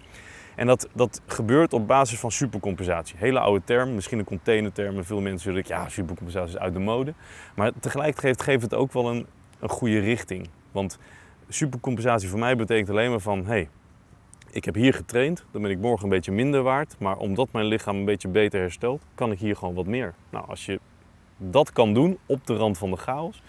[0.56, 3.15] En dat, dat gebeurt op basis van supercompensatie.
[3.17, 4.98] Hele oude term, misschien een containerterm.
[4.98, 7.13] En veel mensen zullen denken, ja, supercompensatie is uit de mode.
[7.56, 9.26] Maar tegelijkertijd geeft het ook wel een,
[9.60, 10.50] een goede richting.
[10.72, 10.98] Want
[11.50, 13.46] supercompensatie voor mij betekent alleen maar van...
[13.46, 13.70] Hey,
[14.52, 16.96] ik heb hier getraind, dan ben ik morgen een beetje minder waard.
[17.00, 20.13] Maar omdat mijn lichaam een beetje beter herstelt, kan ik hier gewoon wat meer.
[20.30, 20.80] Nou, als je
[21.38, 23.41] dat kan doen op de rand van de chaos,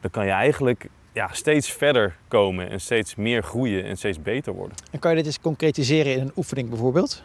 [0.00, 4.52] dan kan je eigenlijk ja, steeds verder komen en steeds meer groeien en steeds beter
[4.52, 4.76] worden.
[4.90, 7.22] En kan je dit eens concretiseren in een oefening bijvoorbeeld?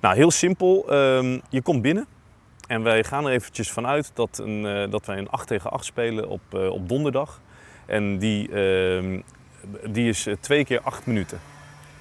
[0.00, 0.90] Nou, heel simpel.
[0.90, 2.06] Ehm, je komt binnen
[2.66, 5.84] en wij gaan er eventjes vanuit dat, een, eh, dat wij een 8 tegen 8
[5.84, 7.40] spelen op, eh, op donderdag.
[7.92, 9.20] En die, ehm,
[9.86, 11.40] die is eh, twee keer 8 minuten.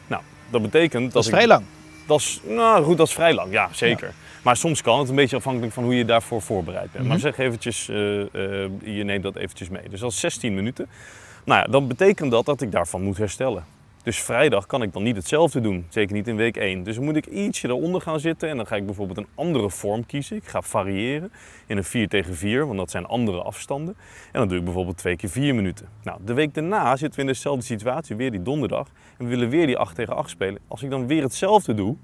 [0.07, 1.13] Nou, dat betekent dat.
[1.13, 1.63] Dat is ik- vrij lang.
[2.07, 4.11] Dat is, nou goed, dat is vrij lang, ja zeker.
[4.41, 6.97] Maar soms kan het een beetje afhankelijk van hoe je daarvoor voorbereid bent.
[7.03, 7.07] Mhm.
[7.07, 9.89] Maar zeg eventjes, eh, eh, je neemt dat eventjes mee.
[9.89, 10.89] Dus dat is 16 minuten.
[11.45, 13.65] Nou ja, dan betekent dat dat ik daarvan moet herstellen.
[14.03, 16.83] Dus vrijdag kan ik dan niet hetzelfde doen, zeker niet in week 1.
[16.83, 19.69] Dus dan moet ik ietsje eronder gaan zitten en dan ga ik bijvoorbeeld een andere
[19.69, 20.37] vorm kiezen.
[20.37, 21.31] Ik ga variëren
[21.67, 23.95] in een 4 tegen 4, want dat zijn andere afstanden.
[24.31, 25.87] En dan doe ik bijvoorbeeld twee keer 4 minuten.
[26.03, 28.87] Nou, de week daarna zitten we in dezelfde situatie, weer die donderdag.
[29.17, 30.61] En we willen weer die 8 tegen 8 spelen.
[30.67, 31.95] Als ik dan weer hetzelfde doe,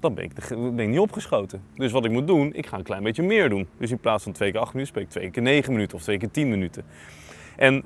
[0.00, 1.62] dan ben ik, niet opgeschoten.
[1.74, 3.68] Dus wat ik moet doen, ik ga een klein beetje meer doen.
[3.78, 6.02] Dus in plaats van twee keer 8 minuten, spreek ik twee keer 9 minuten of
[6.02, 6.84] twee keer 10 minuten.
[7.56, 7.84] En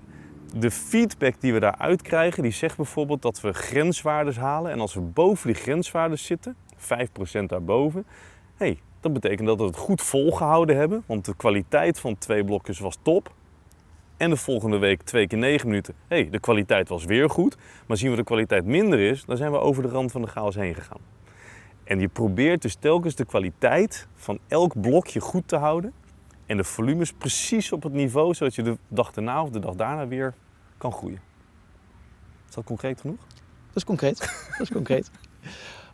[0.56, 4.70] de feedback die we daaruit krijgen, die zegt bijvoorbeeld dat we grenswaardes halen.
[4.70, 8.04] En als we boven die grenswaardes zitten, 5% daarboven,
[8.56, 11.02] hey, dat betekent dat we het goed volgehouden hebben.
[11.06, 13.32] Want de kwaliteit van twee blokjes was top.
[14.16, 15.94] En de volgende week twee keer 9 minuten.
[16.08, 17.56] hey, de kwaliteit was weer goed.
[17.86, 20.28] Maar zien we de kwaliteit minder is, dan zijn we over de rand van de
[20.28, 21.00] chaos heen gegaan.
[21.84, 25.92] En je probeert dus telkens de kwaliteit van elk blokje goed te houden.
[26.46, 29.74] En de volumes precies op het niveau, zodat je de dag daarna of de dag
[29.74, 30.34] daarna weer
[30.82, 31.20] kan groeien.
[32.48, 33.16] Is dat concreet genoeg?
[33.66, 34.18] Dat is concreet.
[34.58, 35.10] Dat is concreet.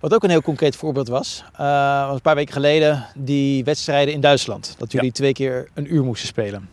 [0.01, 4.15] Wat ook een heel concreet voorbeeld was, eh, was een paar weken geleden die wedstrijden
[4.15, 4.75] in Duitsland.
[4.79, 5.13] Dat jullie Ja.
[5.13, 6.69] twee keer een uur moesten spelen.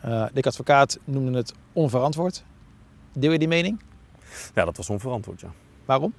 [0.00, 2.44] Eh Dick Advocaat noemde het onverantwoord.
[3.12, 3.80] Deel je die mening?
[4.54, 5.48] Ja, dat was onverantwoord, ja.
[5.84, 6.12] Waarom?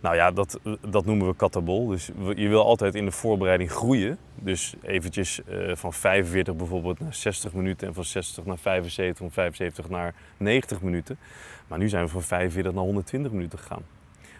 [0.00, 1.86] Nou ja, dat, dat noemen we katabol.
[1.86, 4.18] Dus je wil altijd in de voorbereiding groeien.
[4.34, 9.30] Dus eventjes eh, van 45 bijvoorbeeld naar 60 minuten en van 60 naar 75, van
[9.30, 11.18] 75 naar 90 minuten.
[11.66, 13.82] Maar nu zijn we van 45 naar 120 minuten gegaan.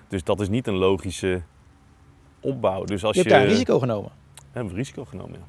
[0.08, 1.42] Dus dat is niet een logische
[2.40, 2.84] opbouw.
[2.84, 4.10] Dus als Je je, hebt daar een risico genomen.
[4.34, 5.46] We hebben we risico genomen, ja.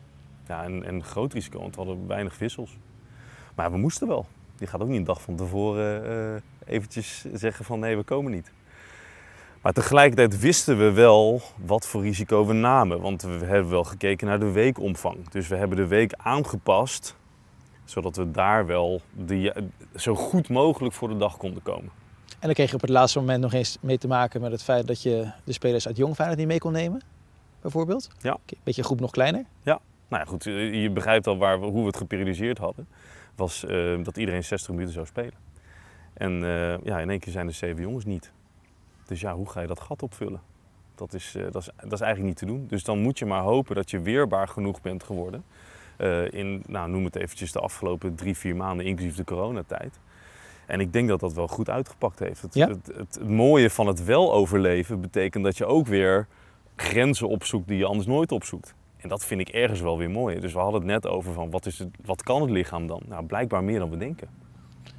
[0.47, 2.77] Ja, en, en een groot risico, want we hadden weinig wissels.
[3.55, 4.25] Maar we moesten wel.
[4.57, 8.31] Je gaat ook niet een dag van tevoren eh eventjes zeggen van nee, we komen
[8.31, 8.51] niet.
[9.61, 13.01] Maar tegelijkertijd wisten we wel wat voor risico we namen.
[13.01, 15.29] Want we hebben wel gekeken naar de weekomvang.
[15.29, 17.15] Dus we hebben de week aangepast,
[17.85, 19.63] zodat we daar wel de,
[19.95, 21.91] zo goed mogelijk voor de dag konden komen.
[22.29, 24.63] En dan kreeg je op het laatste moment nog eens mee te maken met het
[24.63, 27.01] feit dat je de spelers uit Jong Feyenoord niet mee kon nemen.
[27.61, 28.09] Bijvoorbeeld.
[28.21, 28.37] Ja.
[28.45, 29.45] Een beetje groep nog kleiner.
[30.07, 32.87] Nou ja, goed, je begrijpt al waar we, hoe we het geperiodiseerd hadden.
[33.35, 35.33] Was eh, dat iedereen 60 minuten zou spelen.
[36.13, 38.31] En eh, ja, in één keer zijn er zeven jongens niet.
[39.09, 40.41] Dus ja, hoe ga je dat gat opvullen?
[40.95, 42.65] Dat is, eh, dat, is, dat is eigenlijk niet te doen.
[42.67, 45.43] Dus dan moet je maar hopen dat je weerbaar genoeg bent geworden.
[45.97, 49.99] eh, in, nou, noem het eventjes, de afgelopen drie, vier maanden, inclusief de coronatijd.
[50.65, 52.41] En ik denk dat dat wel goed uitgepakt heeft.
[52.41, 52.67] Het, Ja?
[52.67, 56.27] het, het, het mooie van het wel overleven betekent dat je ook weer
[56.75, 58.73] grenzen opzoekt die je anders nooit opzoekt.
[58.97, 60.39] En dat vind ik ergens wel weer mooi.
[60.39, 63.01] Dus we hadden het net over van wat, is het, wat kan het lichaam dan?
[63.07, 64.29] Nou, blijkbaar meer dan we denken.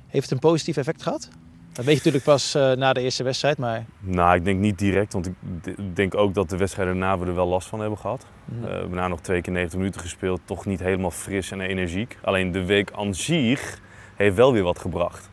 [0.06, 1.28] Heeft het een positief effect gehad?
[1.72, 4.78] Dat weet je natuurlijk pas eh, na de eerste wedstrijd, maar Nou, ik denk niet
[4.78, 5.35] direct, want ik
[5.96, 8.26] denk ook dat de wedstrijden daarna we er wel last van hebben gehad.
[8.44, 11.50] mm, Eh, we hebben daarna nog twee keer 90 minuten gespeeld, toch niet helemaal fris
[11.50, 12.18] en energiek.
[12.22, 13.80] Alleen de week aan zich
[14.16, 15.30] heeft wel weer wat gebracht.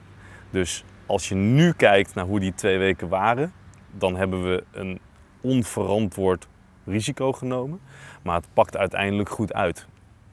[0.49, 3.53] Dus als je nu kijkt naar hoe die twee weken waren,
[3.91, 4.99] dan hebben we een
[5.41, 6.47] onverantwoord
[6.85, 7.79] risico genomen.
[8.23, 9.87] Maar het pakt uiteindelijk goed uit.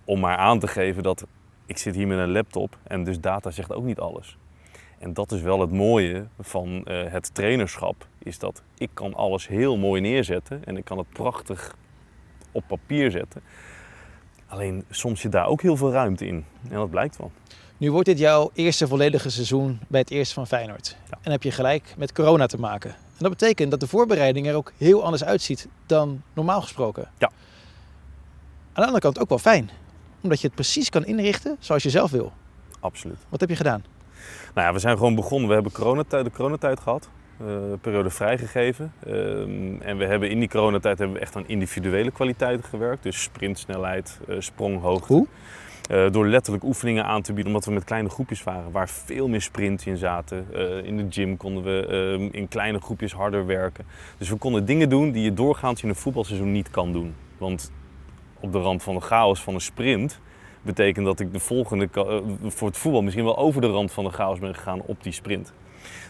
[0.04, 1.26] Om maar aan te geven dat
[1.66, 4.38] ik zit hier met een laptop en dus data zegt ook niet alles.
[5.04, 9.48] En dat is wel het mooie van eh, het trainerschap, is dat ik kan alles
[9.48, 11.76] heel mooi neerzetten en ik kan het prachtig
[12.52, 13.42] op papier zetten.
[14.46, 16.44] Alleen soms zit daar ook heel veel ruimte in.
[16.68, 17.32] En dat blijkt wel.
[17.76, 20.96] nu wordt dit jouw eerste volledige seizoen bij het eerste van Feyenoord.
[21.10, 21.18] Ja.
[21.22, 22.90] En heb je gelijk met corona te maken.
[22.90, 27.10] En dat betekent dat de voorbereiding er ook heel anders uitziet dan normaal gesproken.
[27.18, 27.26] Ja.
[27.26, 27.34] Aan
[28.72, 29.70] de andere kant ook wel fijn.
[30.20, 32.32] Omdat je het precies kan inrichten zoals je zelf wil.
[32.80, 33.18] Absoluut.
[33.28, 33.93] Wat heb je gedaan?
[34.54, 35.48] Nou ja, we zijn gewoon begonnen.
[35.48, 37.08] We hebben coronatijd, de coronatijd gehad.
[37.40, 37.46] eh,
[37.80, 38.92] periode vrijgegeven.
[39.06, 43.02] Ehm, en we hebben in die coronatijd hebben we echt aan individuele kwaliteiten gewerkt.
[43.02, 45.12] Dus sprintsnelheid, eh, spronghoogte.
[45.12, 45.26] Hoe?
[45.90, 49.28] Eh, door letterlijk oefeningen aan te bieden, omdat we met kleine groepjes waren, waar veel
[49.28, 50.46] meer sprints in zaten.
[50.84, 53.84] In de gym konden we ehm, in kleine groepjes harder werken.
[54.18, 57.14] Dus we konden dingen doen die je doorgaans in een voetbalseizoen niet kan doen.
[57.38, 57.72] Want
[58.40, 60.20] op de rand van de chaos van een sprint
[60.64, 64.04] betekent dat ik de volgende eh, voor het voetbal misschien wel over de rand van
[64.04, 65.52] de chaos ben gegaan op die sprint.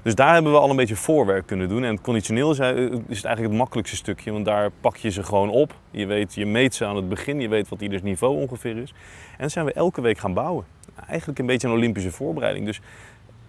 [0.02, 1.84] Dus daar hebben we al een beetje voorwerk kunnen doen.
[1.84, 5.10] En het conditioneel is, eh, is het eigenlijk het makkelijkste stukje, want daar pak je
[5.10, 5.74] ze gewoon op.
[5.90, 8.94] Je, weet, je meet ze aan het begin, je weet wat ieders niveau ongeveer is.
[9.38, 10.64] En zijn we elke week gaan bouwen.
[11.06, 12.66] Eigenlijk een beetje een Olympische voorbereiding.
[12.66, 12.80] Dus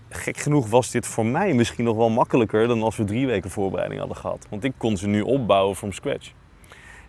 [0.09, 3.49] gek genoeg was dit voor mij misschien nog wel makkelijker dan als we drie weken
[3.49, 4.47] voorbereiding hadden gehad.
[4.49, 6.31] Want ik kon ze nu opbouwen from scratch.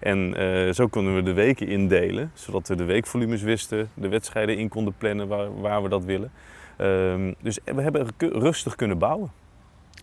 [0.01, 4.59] En eh, zo konden we de weken indelen, zodat we de weekvolumes wisten, de wedstrijden
[4.59, 6.33] in konden plannen waar, waar we dat willen.
[6.77, 9.31] Ehm, dus we hebben rustig kunnen bouwen.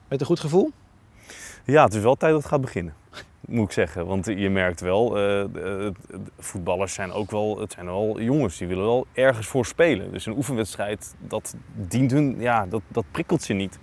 [0.08, 0.72] Met een goed gevoel?
[1.66, 2.94] Ja, het is wel tijd dat het gaat beginnen,
[3.48, 4.06] moet ik zeggen.
[4.06, 5.90] Want je merkt wel, eh,
[6.40, 10.12] voetballers zijn ook wel, het zijn wel jongens, die willen wel ergens voor spelen.
[10.12, 13.80] Dus een oefenwedstrijd, dat dient hun, ja, dat, dat prikkelt ze niet.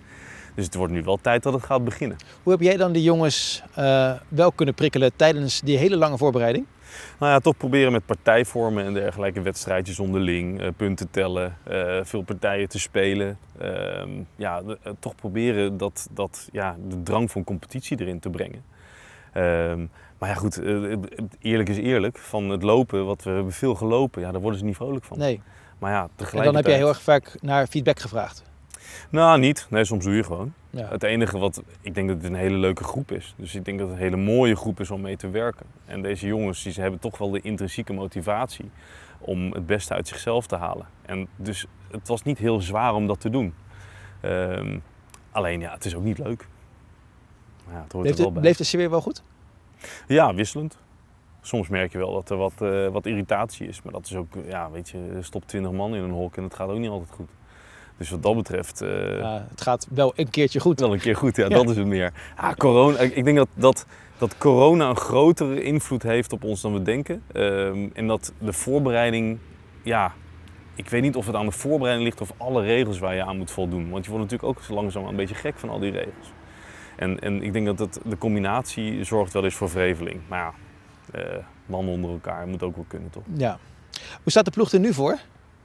[0.55, 2.17] Dus het wordt nu wel tijd dat het gaat beginnen.
[2.43, 6.65] Hoe heb jij dan de jongens eh, wel kunnen prikkelen tijdens die hele lange voorbereiding?
[7.19, 12.21] Nou ja, toch proberen met partijvormen en dergelijke wedstrijdjes onderling, eh, punten tellen, eh, veel
[12.21, 13.37] partijen te spelen.
[13.59, 14.61] Ehm, ja,
[14.99, 18.63] toch proberen dat, dat, ja, de drang van competitie erin te brengen.
[19.33, 19.85] Ehm,
[20.17, 20.57] maar ja goed,
[21.41, 24.65] eerlijk is eerlijk, van het lopen, wat we hebben veel gelopen, ja, daar worden ze
[24.65, 25.17] niet vrolijk van.
[25.17, 25.41] Nee.
[25.79, 26.45] Maar ja, En tegelijkertijd...
[26.45, 28.50] dan heb jij heel erg vaak naar feedback gevraagd.
[29.09, 29.67] Nou, niet.
[29.69, 30.53] Nee, soms doe je gewoon.
[30.69, 30.87] Ja.
[30.87, 33.33] Het enige wat, ik denk dat het een hele leuke groep is.
[33.37, 35.65] Dus ik denk dat het een hele mooie groep is om mee te werken.
[35.85, 38.69] En deze jongens, die, ze hebben toch wel de intrinsieke motivatie
[39.19, 40.85] om het beste uit zichzelf te halen.
[41.05, 43.53] En dus het was niet heel zwaar om dat te doen.
[44.21, 44.79] Ehm,
[45.31, 46.47] alleen ja, het is ook niet leuk.
[47.71, 48.41] Ja, het hoort Bleef er wel de, bij.
[48.41, 49.23] bleef de sfeer wel goed?
[50.07, 50.77] Ja, wisselend.
[51.41, 53.81] Soms merk je wel dat er wat, eh, wat irritatie is.
[53.81, 56.53] Maar dat is ook, ja, weet je, stopt 20 man in een hok en het
[56.55, 57.29] gaat ook niet altijd goed.
[58.01, 58.81] Dus wat dat betreft...
[58.81, 60.79] eh, Ja, het gaat wel een keertje goed.
[60.79, 61.49] wel een keer goed, ja, Ja.
[61.49, 62.13] dat is het meer.
[62.35, 63.85] Ah, corona, ik denk dat, dat,
[64.17, 67.23] dat corona een grotere invloed heeft op ons dan we denken.
[67.33, 69.37] Ehm, en dat de voorbereiding,
[69.83, 70.13] ja,
[70.75, 73.37] ik weet niet of het aan de voorbereiding ligt of alle regels waar je aan
[73.37, 73.89] moet voldoen.
[73.89, 76.31] Want je wordt natuurlijk ook langzaam een beetje gek van al die regels.
[76.95, 80.19] En, en ik denk dat het, de combinatie zorgt wel eens voor vreveling.
[80.27, 80.53] Maar ja,
[81.19, 83.23] eh, mannen onder elkaar moet ook wel kunnen, toch?
[83.33, 83.57] Ja.
[84.23, 85.17] Hoe staat de ploeg er nu voor?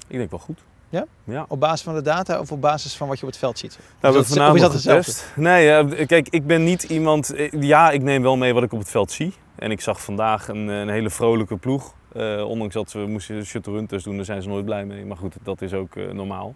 [0.08, 0.60] Ik denk wel goed.
[0.88, 1.06] Ja?
[1.24, 1.44] Ja.
[1.48, 3.78] Op basis van de data of op basis van wat je op het veld ziet?
[4.00, 5.32] Nou, we is hebben dat- vanavond getest.
[5.36, 7.34] Nee, kijk, ik ben niet iemand...
[7.34, 9.34] eh, Ja, ik neem wel mee wat ik op het veld zie.
[9.54, 11.94] En ik zag vandaag een, een hele vrolijke ploeg.
[12.12, 15.04] Eh, ondanks dat we moesten shuttle-run-test doen, daar zijn ze nooit blij mee.
[15.04, 16.54] Maar goed, dat is ook eh, normaal.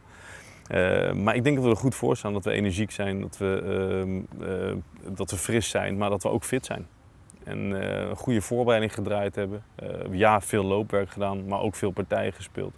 [1.15, 3.63] Maar ik denk dat we er goed voor staan, dat we energiek zijn, dat we,
[4.37, 4.77] ehm, eh,
[5.17, 6.87] dat we fris zijn, maar dat we ook fit zijn.
[7.45, 9.63] En een goede voorbereiding gedraaid hebben.
[10.11, 12.73] Ja, veel loopwerk gedaan, maar ook veel partijen gespeeld.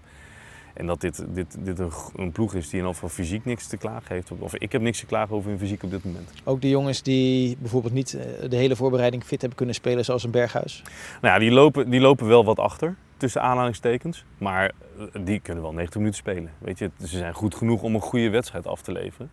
[0.74, 3.66] En dat dit, dit, dit een, een ploeg is die in ieder geval fysiek niks
[3.66, 4.30] te klagen heeft.
[4.38, 6.30] Of ik heb niks te klagen over hun fysiek op dit moment.
[6.44, 10.24] Ook de jongens die bijvoorbeeld niet eh, de hele voorbereiding fit hebben kunnen spelen, zoals
[10.24, 10.82] een Berghuis.
[11.20, 14.24] Nou ja, die lopen, die lopen wel wat achter, tussen aanhalingstekens.
[14.38, 16.50] Maar eh, die kunnen wel 90 minuten spelen.
[16.58, 19.30] Weet je, ze zijn goed genoeg om een goede wedstrijd af te leveren.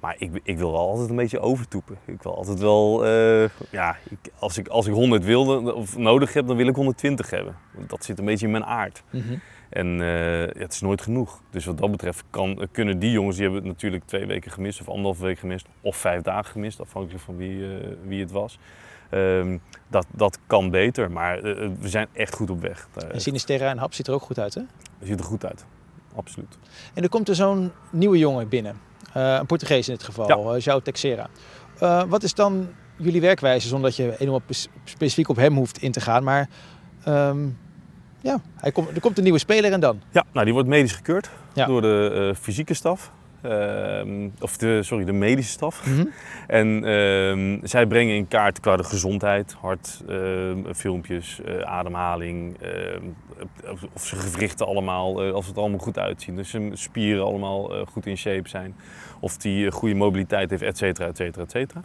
[0.00, 1.96] Maar ik, ik wil wel altijd een beetje overtoepen.
[2.04, 6.32] Ik wil altijd wel, eh, ja, ik, als, ik, als ik 100 wilde of nodig
[6.32, 7.56] heb, dan wil ik 120 hebben.
[7.86, 9.02] Dat zit een beetje in mijn aard.
[9.72, 11.40] En eh, ja, het is nooit genoeg.
[11.50, 14.80] Dus wat dat betreft kan, kunnen die jongens, die hebben het natuurlijk twee weken gemist,
[14.80, 18.58] of anderhalve week gemist, of vijf dagen gemist, afhankelijk van wie, eh, wie het was.
[19.10, 19.58] Ehm,
[19.88, 22.88] dat, dat kan beter, maar eh, we zijn echt goed op weg.
[23.12, 24.62] En Sinisterra en Hap ziet er ook goed uit, hè?
[25.02, 25.64] ziet er goed uit.
[26.14, 26.58] Absoluut.
[26.94, 28.76] En er komt er zo'n nieuwe jongen binnen.
[29.12, 30.54] Eh, een Portugees in dit geval, Ja.
[30.56, 31.28] eh, João Teixeira.
[31.78, 34.40] Eh, wat is dan jullie werkwijze, zonder dat je helemaal
[34.84, 36.24] specifiek op hem hoeft in te gaan.
[36.24, 36.48] Maar
[37.04, 37.48] ehm,
[38.22, 40.00] ja, hij komt, er komt een nieuwe speler en dan?
[40.10, 41.66] Ja, nou, die wordt medisch gekeurd Ja.
[41.66, 43.12] door de eh, fysieke staf.
[43.42, 45.82] Ehm, of de, sorry, de medische staf.
[46.46, 52.56] En ehm, zij brengen in kaart qua de gezondheid, hart, ehm, filmpjes, eh, ademhaling,
[53.70, 56.36] of- of ze gewrichten allemaal, eh, als het allemaal goed uitzien.
[56.36, 58.74] Dus zijn spieren allemaal goed in shape zijn.
[59.20, 61.82] Of die goede mobiliteit heeft, et cetera, et cetera, et cetera.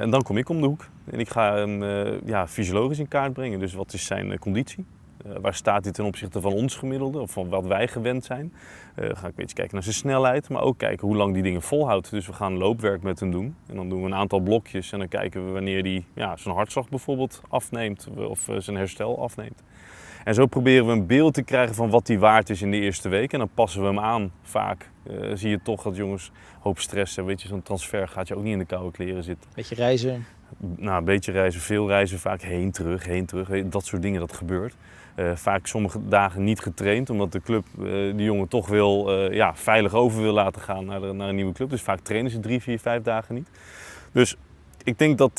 [0.00, 1.84] En dan kom ik om de hoek en ik ga hem
[2.26, 3.58] ja, fysiologisch in kaart brengen.
[3.58, 4.84] Dus wat is zijn conditie?
[5.24, 8.52] Eh, waar staat hij ten opzichte van ons gemiddelde of van wat wij gewend zijn?
[8.94, 11.42] Eh, ga ik een beetje kijken naar zijn snelheid, maar ook kijken hoe lang die
[11.42, 12.10] dingen volhoudt.
[12.10, 13.56] Dus we gaan loopwerk met hem doen.
[13.68, 16.54] En dan doen we een aantal blokjes en dan kijken we wanneer hij ja, zijn
[16.54, 19.62] hartslag bijvoorbeeld afneemt of eh, zijn herstel afneemt.
[20.24, 22.76] En zo proberen we een beeld te krijgen van wat die waard is in de
[22.80, 23.32] eerste week.
[23.32, 24.32] En dan passen we hem aan.
[24.42, 24.90] Vaak
[25.34, 27.16] zie je toch dat jongens hoop stress.
[27.16, 29.50] Weet je, zo'n transfer gaat je ook niet in de koude kleren zitten.
[29.54, 30.26] Beetje reizen.
[30.56, 33.68] Nou, een beetje reizen, veel reizen, vaak heen, terug, heen, terug.
[33.68, 34.74] Dat soort dingen, dat gebeurt.
[35.14, 39.34] Eh, vaak sommige dagen niet getraind, omdat de club eh die jongen toch wil, eh,
[39.34, 41.70] ja, veilig over wil laten gaan naar, de, naar een nieuwe club.
[41.70, 43.48] Dus vaak trainen ze drie, vier, vijf dagen niet.
[44.12, 44.36] Dus
[44.82, 45.38] ik denk dat,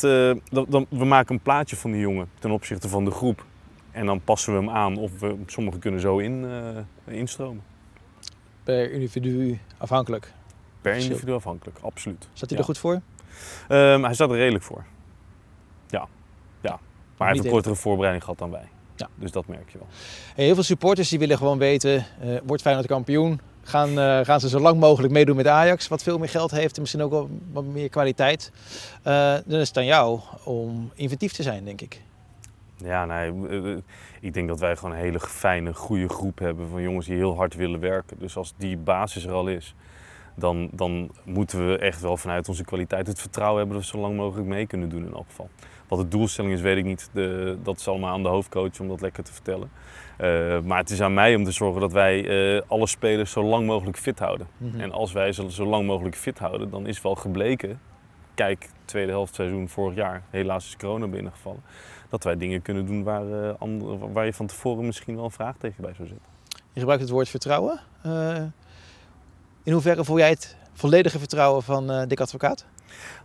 [0.50, 3.44] dat, dat we maken een plaatje van die jongen ten opzichte van de groep.
[3.90, 6.46] En dan passen we hem aan of we, sommigen kunnen zo in,
[7.04, 7.62] instromen.
[8.62, 10.32] Per individu afhankelijk.
[10.80, 12.28] Per individu afhankelijk, absoluut.
[12.32, 12.58] Zat hij Ja.
[12.58, 13.00] er goed voor?
[13.68, 14.84] Ehm, hij staat er redelijk voor.
[15.90, 16.08] Ja,
[16.60, 16.78] ja.
[17.16, 18.68] Maar hij heeft een kortere voorbereiding gehad dan wij.
[18.96, 19.08] Ja.
[19.14, 19.86] Dus dat merk je wel.
[20.34, 23.40] Hey, heel veel supporters die willen gewoon weten, eh, wordt Feyenoord kampioen?
[23.62, 26.74] gaan, eh, gaan ze zo lang mogelijk meedoen met Ajax, wat veel meer geld heeft
[26.74, 28.52] en misschien ook wel wat meer kwaliteit.
[29.02, 32.02] Eh, dan is het aan jou om inventief te zijn, denk ik.
[32.76, 33.32] Ja, nee,
[34.20, 37.36] ik denk dat wij gewoon een hele fijne, goede groep hebben van jongens die heel
[37.36, 38.18] hard willen werken.
[38.18, 39.74] Dus als die basis er al is,
[40.34, 44.02] dan, dan moeten we echt wel vanuit onze kwaliteit het vertrouwen hebben dat we zo
[44.02, 45.48] lang mogelijk mee kunnen doen in elk geval.
[45.90, 47.10] Wat de doelstelling is, weet ik niet.
[47.12, 49.70] De, dat is allemaal aan de hoofdcoach om dat lekker te vertellen.
[50.20, 52.24] Uh, maar het is aan mij om te zorgen dat wij
[52.54, 54.46] uh, alle spelers zo lang mogelijk fit houden.
[54.56, 54.80] Mm -hmm.
[54.80, 57.80] En als wij ze zo lang mogelijk fit houden, dan is wel gebleken,
[58.34, 61.62] kijk, tweede helft seizoen vorig jaar, helaas is corona binnengevallen,
[62.08, 65.30] dat wij dingen kunnen doen waar, uh, andere, waar je van tevoren misschien wel een
[65.30, 66.26] vraagteken bij zou zetten.
[66.72, 67.80] Je gebruikt het woord vertrouwen.
[69.62, 72.66] in hoeverre voel jij het volledige vertrouwen van Dick Advocaat?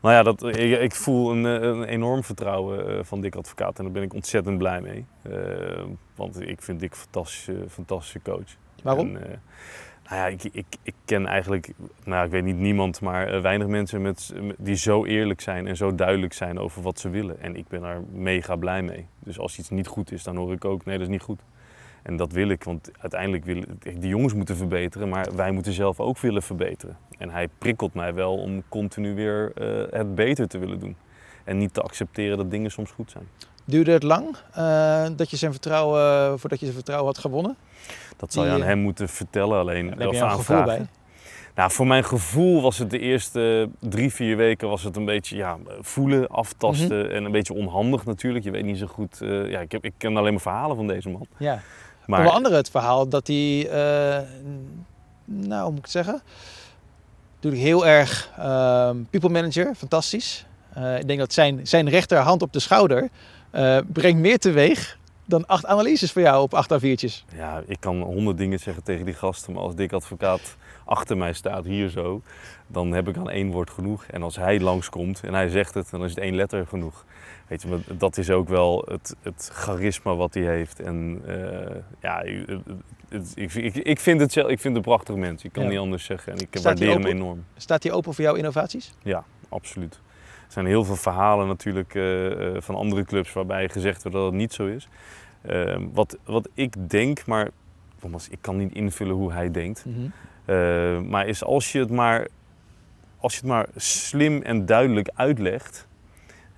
[0.02, 3.84] Nou ja, dat, ik, ik voel een, een, enorm vertrouwen uh, van Dick Advocaat en
[3.84, 5.06] daar ben ik ontzettend blij mee.
[5.30, 5.84] Uh,
[6.16, 8.56] want ik vind Dick een fantastische, fantastische coach.
[8.84, 9.16] Waarom?
[9.16, 9.28] En, uh,
[10.10, 11.72] nou ja, ik, ik, ik ken eigenlijk,
[12.04, 15.96] nou ik weet niet niemand, maar weinig mensen met, die zo eerlijk zijn en zo
[15.96, 17.42] duidelijk zijn over wat ze willen.
[17.42, 19.06] En ik ben daar mega blij mee.
[19.20, 21.42] Dus als iets niet goed is, dan hoor ik ook, nee dat is niet goed.
[22.06, 26.00] En dat wil ik, want uiteindelijk willen de jongens moeten verbeteren, maar wij moeten zelf
[26.00, 26.98] ook willen verbeteren.
[27.18, 30.96] En hij prikkelt mij wel om continu weer uh, het beter te willen doen.
[31.44, 33.28] En niet te accepteren dat dingen soms goed zijn.
[33.66, 37.56] Duurde het lang uh, dat je zijn vertrouwen, voordat je zijn vertrouwen had gewonnen?
[38.18, 39.86] Dat zal je aan hem moeten vertellen alleen.
[39.98, 40.88] Je een gevoel bij?
[41.56, 45.36] Nou, voor mijn gevoel was het de eerste drie, vier weken was het een beetje
[45.36, 47.12] ja, voelen, aftasten mm -hmm.
[47.12, 48.46] en een beetje onhandig natuurlijk.
[48.46, 49.20] Je weet niet zo goed.
[49.22, 51.28] Uh, ja, ik, heb, ik ken alleen maar verhalen van deze man.
[51.38, 51.62] Ja.
[52.06, 54.28] Maar onder andere het verhaal dat hij, uh,
[55.26, 56.22] nou hoe moet ik het zeggen,
[57.36, 60.46] natuurlijk heel erg uh, people manager, fantastisch.
[60.78, 63.10] Uh, ik denk dat zijn, zijn rechterhand op de schouder
[63.52, 67.36] uh, brengt meer teweeg dan acht analyses voor jou op acht A4'tjes.
[67.36, 71.34] Ja, ik kan honderd dingen zeggen tegen die gasten, maar als Dick Advocaat achter mij
[71.34, 72.22] staat, hier zo,
[72.68, 74.06] dan heb ik aan één woord genoeg.
[74.06, 77.06] En als hij langskomt en hij zegt het, dan is het één letter genoeg.
[77.48, 80.80] Weet je, maar dat is ook wel het, het charisma wat hij heeft.
[80.80, 81.36] En uh,
[82.02, 82.62] ja, het,
[83.10, 85.44] het, ik, ik, ik, vind het ik vind het een prachtig mens.
[85.44, 85.70] Ik kan ja.
[85.70, 86.34] niet anders zeggen.
[86.34, 87.46] En ik Staat waardeer hem enorm.
[87.58, 88.94] Staat hij open voor jouw innovaties?
[89.04, 89.94] Ja, absoluut.
[90.46, 94.36] Er zijn heel veel verhalen natuurlijk uh, van andere clubs waarbij gezegd wordt dat het
[94.36, 94.88] niet zo is.
[95.50, 97.50] Uh, wat, wat ik denk, maar
[98.06, 99.86] nogmaals, ik kan niet invullen hoe hij denkt.
[99.86, 100.00] Mhm.
[100.46, 102.28] Uh, maar is als je het maar,
[103.18, 105.88] als je het maar slim en duidelijk uitlegt,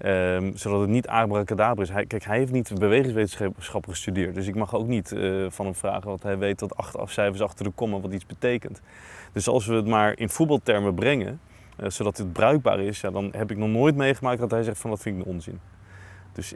[0.06, 1.90] um, zodat het niet abracadabra is.
[1.90, 5.76] Hij, kijk, hij heeft niet bewegingswetenschap gestudeerd, dus ik mag ook niet uh, van hem
[5.76, 8.82] vragen wat hij weet dat acht afcijfers achter de komma wat iets betekent.
[9.32, 11.40] Dus als we het maar in voetbaltermen brengen,
[11.80, 14.80] uh, zodat het bruikbaar is, ja, dan heb ik nog nooit meegemaakt dat hij zegt
[14.80, 15.60] van dat vind ik een onzin.
[16.34, 16.54] Dus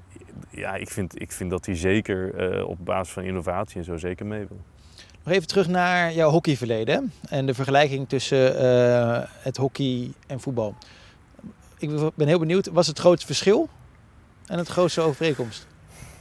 [0.49, 3.97] ja, ik vind, ik vind dat hij zeker uh, op basis van innovatie en zo
[3.97, 4.59] zeker mee wil.
[5.23, 10.75] Nog even terug naar jouw hockeyverleden en de vergelijking tussen uh, het hockey en voetbal.
[11.77, 13.69] Ik ben heel benieuwd, was het grootste verschil
[14.45, 15.67] en het grootste overeenkomst?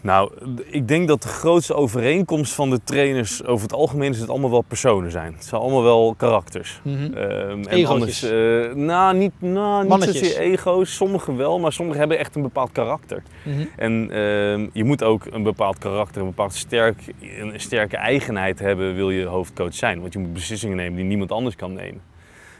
[0.02, 0.32] Nou,
[0.64, 4.30] ik denk dat de grootste overeenkomst van de trainers over het algemeen is dat het
[4.30, 5.32] allemaal wel personen zijn.
[5.32, 6.80] Het zijn allemaal wel karakters.
[6.86, 7.88] Um, en Egootjes.
[7.88, 10.94] anders, uh, nou, niet, nou, niet zozeer ego's.
[10.94, 13.22] Sommigen wel, maar sommigen hebben echt een bepaald karakter.
[13.44, 13.64] Mhm.
[13.76, 17.02] En ehm, je moet ook een bepaald karakter, een bepaald sterk,
[17.38, 20.00] een sterke eigenheid hebben, wil je hoofdcoach zijn.
[20.00, 22.00] Want je moet beslissingen nemen die niemand anders kan nemen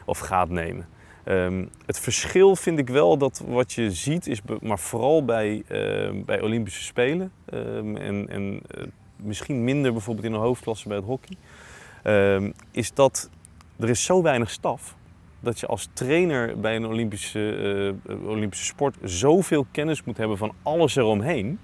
[0.05, 0.85] of gaat nemen.
[1.25, 6.23] Um, het verschil vind ik wel dat wat je ziet, is maar vooral bij, uh,
[6.25, 8.83] bij Olympische Spelen um, en, en uh,
[9.15, 11.35] misschien minder bijvoorbeeld in de hoofdklasse bij het hockey,
[12.71, 13.29] is dat
[13.79, 14.95] er is zo weinig staf
[15.41, 20.53] dat je als trainer bij een Olympische, uh, Olympische sport zoveel kennis moet hebben van
[20.63, 21.59] alles eromheen.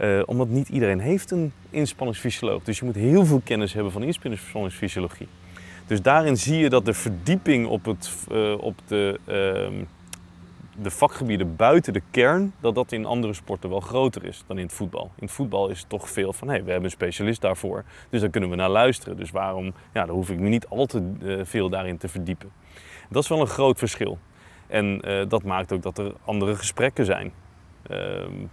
[0.00, 2.62] Uh, omdat niet iedereen heeft een inspanningsfysioloog.
[2.64, 5.28] Dus je moet heel veel kennis hebben van inspanningsfysiologie.
[5.92, 9.84] Dus daarin zie je dat de verdieping op, het, uh, op de, uh,
[10.82, 14.64] de vakgebieden buiten de kern, dat dat in andere sporten wel groter is dan in
[14.64, 15.04] het voetbal.
[15.04, 17.84] In het voetbal is het toch veel van, hé, hey, we hebben een specialist daarvoor,
[18.10, 19.16] dus daar kunnen we naar luisteren.
[19.16, 22.52] Dus waarom, ja, dan hoef ik me niet al te uh, veel daarin te verdiepen.
[23.10, 24.18] Dat is wel een groot verschil.
[24.66, 27.32] En uh, dat maakt ook dat er andere gesprekken zijn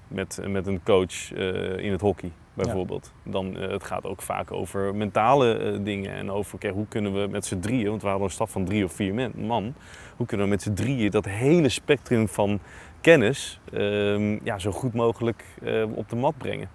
[0.07, 1.31] met, met een coach
[1.77, 2.31] in het hockey
[2.63, 3.11] bijvoorbeeld.
[3.23, 3.31] Ja.
[3.31, 7.13] Dan, uh, het gaat ook vaak over mentale uh, dingen en over okay, hoe kunnen
[7.13, 9.73] we met z'n drieën, want we hadden een staf van drie of vier man,
[10.15, 12.59] hoe kunnen we met z'n drieën dat hele spectrum van
[13.01, 16.69] kennis uh, ja, zo goed mogelijk uh, op de mat brengen.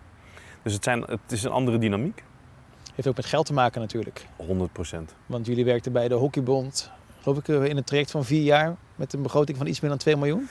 [0.62, 2.24] Dus het, zijn, het is een andere dynamiek.
[2.94, 4.26] Heeft ook met geld te maken natuurlijk.
[4.36, 5.14] 100 procent.
[5.26, 6.90] Want jullie werkten bij de Hockeybond,
[7.20, 9.98] geloof ik, in een traject van vier jaar met een begroting van iets meer dan
[9.98, 10.48] 2 miljoen.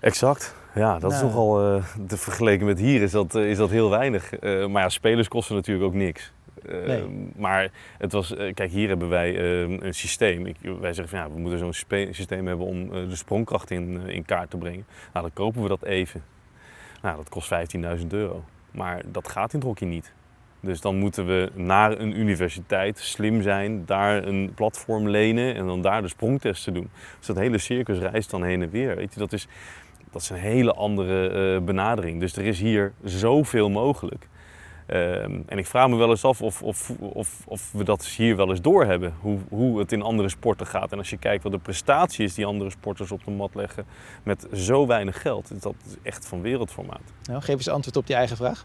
[0.00, 0.54] Exact.
[0.78, 1.14] Ja, dat nou.
[1.14, 4.40] is nogal uh, te vergeleken met hier is dat, uh, is dat heel weinig.
[4.40, 6.32] Uh, maar ja, spelers kosten natuurlijk ook niks.
[6.66, 7.30] Eh, Nee.
[7.36, 10.46] Maar het was, eh, kijk, hier hebben wij eh, een systeem.
[10.46, 11.72] Ik, wij zeggen van ja, we moeten zo'n
[12.12, 14.86] systeem hebben om eh, de sprongkracht in, eh, in kaart te brengen.
[15.12, 16.22] Nou, dan kopen we dat even.
[17.02, 18.44] Nou, dat kost 15.000 euro.
[18.70, 20.12] Maar dat gaat in het hockey niet.
[20.60, 25.82] Dus dan moeten we naar een universiteit slim zijn, daar een platform lenen en dan
[25.82, 26.90] daar de sprongtesten doen.
[27.18, 28.96] Dus dat hele circus reist dan heen en weer.
[28.96, 29.48] Weet je, dat is,
[30.10, 32.20] dat is een hele andere eh, benadering.
[32.20, 34.28] Dus er is hier zoveel mogelijk.
[34.86, 38.36] Ehm, en ik vraag me wel eens af of, of, of, of we dat hier
[38.36, 39.14] wel eens doorhebben.
[39.20, 40.92] Hoe, hoe het in andere sporten gaat.
[40.92, 43.84] En als je kijkt wat de prestatie is die andere sporters op de mat leggen
[44.22, 45.62] met zo weinig geld.
[45.62, 47.00] Dat is echt van wereldformaat.
[47.22, 48.64] Nou, geef eens antwoord op die eigen vraag.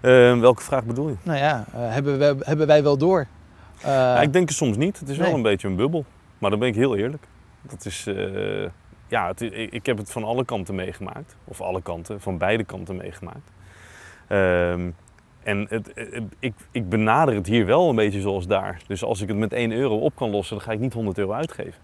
[0.00, 1.16] Ehm, welke vraag bedoel je?
[1.22, 3.26] Nou ja, eh, hebben, we, hebben wij wel door?
[3.80, 5.00] Eh, Ja, ik denk het soms niet.
[5.00, 5.26] Het is nee.
[5.26, 6.04] wel een beetje een bubbel.
[6.38, 7.22] Maar dan ben ik heel eerlijk.
[7.62, 8.06] Dat is,
[9.10, 11.36] ja, het, ik, ik heb het van alle kanten meegemaakt.
[11.44, 13.50] Of alle kanten, van beide kanten meegemaakt.
[14.26, 14.90] Ehm,
[15.42, 18.82] en het, het- ik, ik benader het hier wel een beetje zoals daar.
[18.86, 21.18] Dus als ik het met 1 euro op kan lossen, dan ga ik niet 100
[21.18, 21.80] euro uitgeven.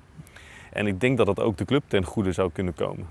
[0.73, 3.07] En ik denk dat dat ook de club ten goede zou kunnen komen.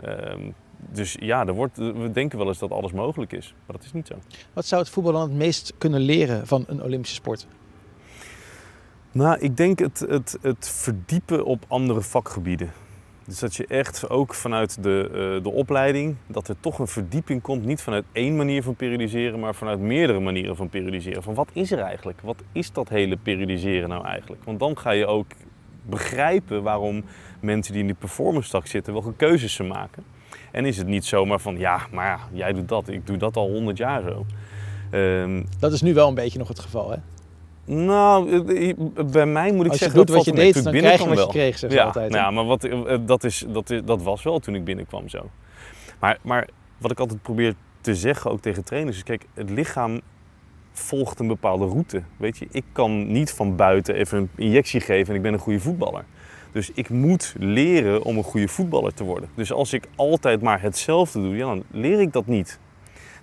[0.00, 3.54] Ehm, dus ja, er wordt, we denken wel eens dat alles mogelijk is.
[3.66, 4.14] Maar dat is niet zo.
[4.52, 7.46] Wat zou het voetbal dan het meest kunnen leren van een Olympische sport?
[9.12, 12.70] Nou, ik denk het, het, het verdiepen op andere vakgebieden.
[13.28, 17.42] Dus dat je echt ook vanuit de, eh, de opleiding, dat er toch een verdieping
[17.42, 21.22] komt, niet vanuit één manier van periodiseren, maar vanuit meerdere manieren van periodiseren.
[21.22, 22.20] Van wat is er eigenlijk?
[22.20, 24.44] Wat is dat hele periodiseren nou eigenlijk?
[24.44, 25.26] Want dan ga je ook
[25.86, 27.04] begrijpen waarom
[27.40, 30.04] mensen die in die performance tak zitten, welke keuzes ze maken.
[30.52, 33.36] En is het niet zomaar van, ja, maar ja, jij doet dat, ik doe dat
[33.36, 34.26] al honderd jaar zo.
[34.90, 36.96] Ehm, Dat is nu wel een beetje nog het geval, hè?
[37.68, 38.74] Nou, eh,
[39.10, 40.98] bij mij moet ik Als je zeggen doet wat je deed, Toen dan ik krijg
[40.98, 42.10] je binnenkwam wat je kreeg, zeggen ze ja, altijd.
[42.10, 44.54] nou ja, maar wat, eh, dat, is, dat, is, dat, is, dat was wel toen
[44.54, 45.30] ik binnenkwam zo.
[45.98, 46.48] Maar, maar
[46.78, 50.00] wat ik altijd probeer te zeggen, ook tegen trainers, is kijk, het lichaam
[50.72, 52.02] volgt een bepaalde route.
[52.16, 55.38] Weet je, ik kan niet van buiten even een injectie geven en ik ben een
[55.38, 56.04] goede voetballer.
[56.52, 59.28] Dus ik moet leren om een goede voetballer te worden.
[59.34, 62.58] Dus als ik altijd maar hetzelfde doe, ja, dan leer ik dat niet.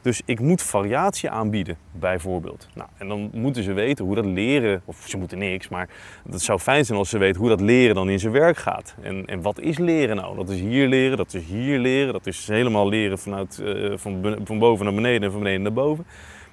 [0.05, 2.67] Dus ik moet variatie aanbieden, bijvoorbeeld.
[2.73, 5.89] Nou, en dan moeten ze weten hoe dat leren, of ze moeten niks, maar
[6.29, 8.95] het zou fijn zijn als ze weten hoe dat leren dan in zijn werk gaat.
[9.01, 10.35] En, en wat is leren nou?
[10.35, 13.93] Dat is hier leren, dat is hier leren, dat is helemaal leren vanuit, eh,
[14.43, 16.05] van, boven naar beneden en van beneden naar boven.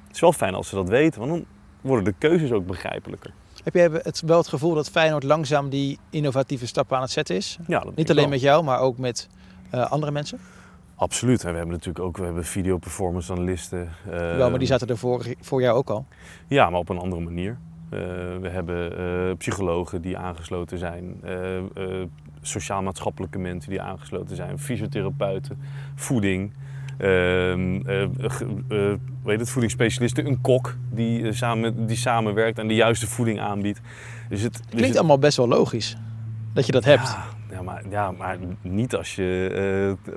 [0.07, 1.45] Het is wel fijn als ze dat weten, want dan
[1.81, 3.33] worden de keuzes ook begrijpelijker.
[3.65, 7.37] Heb jij het, wel het gevoel dat Feyenoord langzaam die innovatieve stappen aan het zetten
[7.37, 7.59] is?
[7.67, 8.33] Ja, Niet alleen wel.
[8.33, 9.29] met jou, maar ook met
[9.71, 10.41] eh, andere mensen?
[11.03, 11.45] Absoluut.
[11.45, 13.89] En we hebben natuurlijk ook we hebben video performance analisten.
[14.11, 16.07] eh, wel, maar die zaten er voor, voor jou ook al.
[16.47, 17.59] Ja, maar op een andere manier.
[17.91, 17.99] Eh,
[18.41, 21.21] we hebben eh, psychologen die aangesloten zijn,
[22.43, 25.59] sociaal-maatschappelijke mensen die aangesloten zijn, fysiotherapeuten,
[25.95, 26.53] voeding,
[26.99, 28.11] ehm, eh, eh,
[29.23, 33.81] hoe heet het, voedingsspecialisten, een kok die, samen, die samenwerkt en de juiste voeding aanbiedt.
[34.29, 35.97] Dus het, dus Klinkt het- allemaal best wel logisch
[36.53, 37.09] dat je dat hebt.
[37.09, 39.49] ja, ja, maar, ja, maar niet als je
[40.07, 40.13] eh,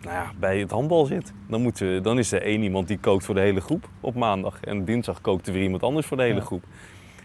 [0.00, 1.32] nou ja, bij het handbal zit.
[1.48, 4.14] Dan, moet je, dan is er één iemand die kookt voor de hele groep op
[4.14, 4.60] maandag.
[4.60, 6.40] En dinsdag kookt er weer iemand anders voor de hele Ja.
[6.44, 6.64] groep.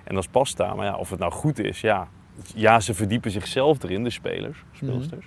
[0.03, 0.73] En dat is pasta.
[0.75, 2.07] Maar ja, of het nou goed is, ja.
[2.55, 5.25] Ja, ze verdiepen zichzelf erin, de spelers, speelsters.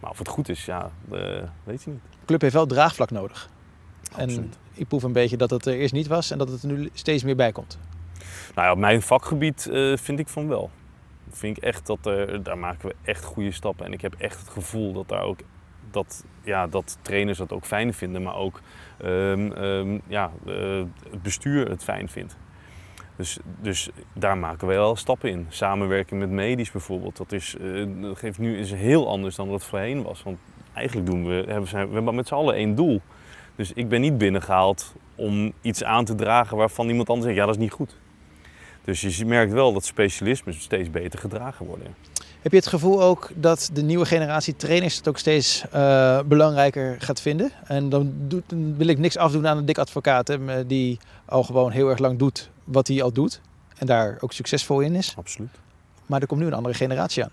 [0.00, 1.20] Maar of het goed is, ja, eh,
[1.64, 2.00] weet je niet.
[2.20, 3.50] De club heeft wel draagvlak nodig.
[4.16, 4.58] En Absoluut.
[4.74, 6.88] ik proef een beetje dat het er eerst niet was en dat het er nu
[6.92, 7.78] steeds meer bij komt.
[8.54, 10.70] Nou ja, op mijn vakgebied eh, vind ik van wel.
[11.38, 12.02] Vind ik echt dat
[12.42, 13.86] daar maken we echt goede stappen.
[13.86, 15.38] En ik heb echt het gevoel dat daar ook
[15.90, 18.60] dat, ja, dat trainers dat ook fijn vinden, maar ook
[18.98, 22.36] ehm, ehm, ja, eh, het bestuur het fijn vindt.
[23.16, 25.46] Dus, dus daar maken we wel stappen in.
[25.48, 27.16] Samenwerking met medisch bijvoorbeeld.
[27.16, 30.22] Dat, is, eh, dat geeft nu is heel anders dan dat het voorheen was.
[30.22, 30.38] Want
[30.72, 33.00] eigenlijk doen we, hebben, zijn, we hebben met z'n allen één doel.
[33.54, 37.46] Dus ik ben niet binnengehaald om iets aan te dragen waarvan iemand anders zegt, ja
[37.46, 37.96] dat is niet goed.
[38.88, 41.94] Dus je merkt wel dat specialismen steeds beter gedragen worden.
[42.40, 46.96] Heb je het gevoel ook dat de nieuwe generatie trainers het ook steeds eh, belangrijker
[46.98, 47.50] gaat vinden?
[47.64, 51.42] En dan, doet, dan wil ik niks afdoen aan een dik advocaat hè, die al
[51.42, 53.40] gewoon heel erg lang doet wat hij al doet.
[53.78, 55.14] En daar ook succesvol in is.
[55.16, 55.50] Absoluut.
[56.06, 57.32] Maar er komt nu een andere generatie aan.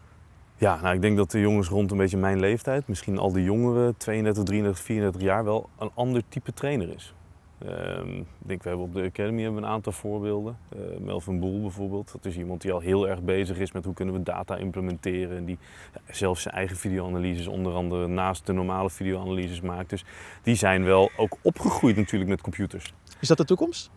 [0.57, 3.43] Ja, nou ik denk dat de jongens rond een beetje mijn leeftijd, misschien al de
[3.43, 7.13] jongeren, 32, 33, 34 jaar, wel een ander type trainer is.
[7.57, 10.57] Ehm, ik denk, we hebben op de Academy hebben we een aantal voorbeelden.
[10.69, 13.93] Eh, Melvin Boel bijvoorbeeld, dat is iemand die al heel erg bezig is met hoe
[13.93, 15.37] kunnen we data implementeren.
[15.37, 15.57] En die
[15.93, 19.89] ja, zelfs zijn eigen videoanalyses onder andere naast de normale videoanalyses maakt.
[19.89, 20.05] Dus
[20.43, 22.93] die zijn wel ook opgegroeid natuurlijk met computers.
[23.19, 23.91] Is dat de toekomst?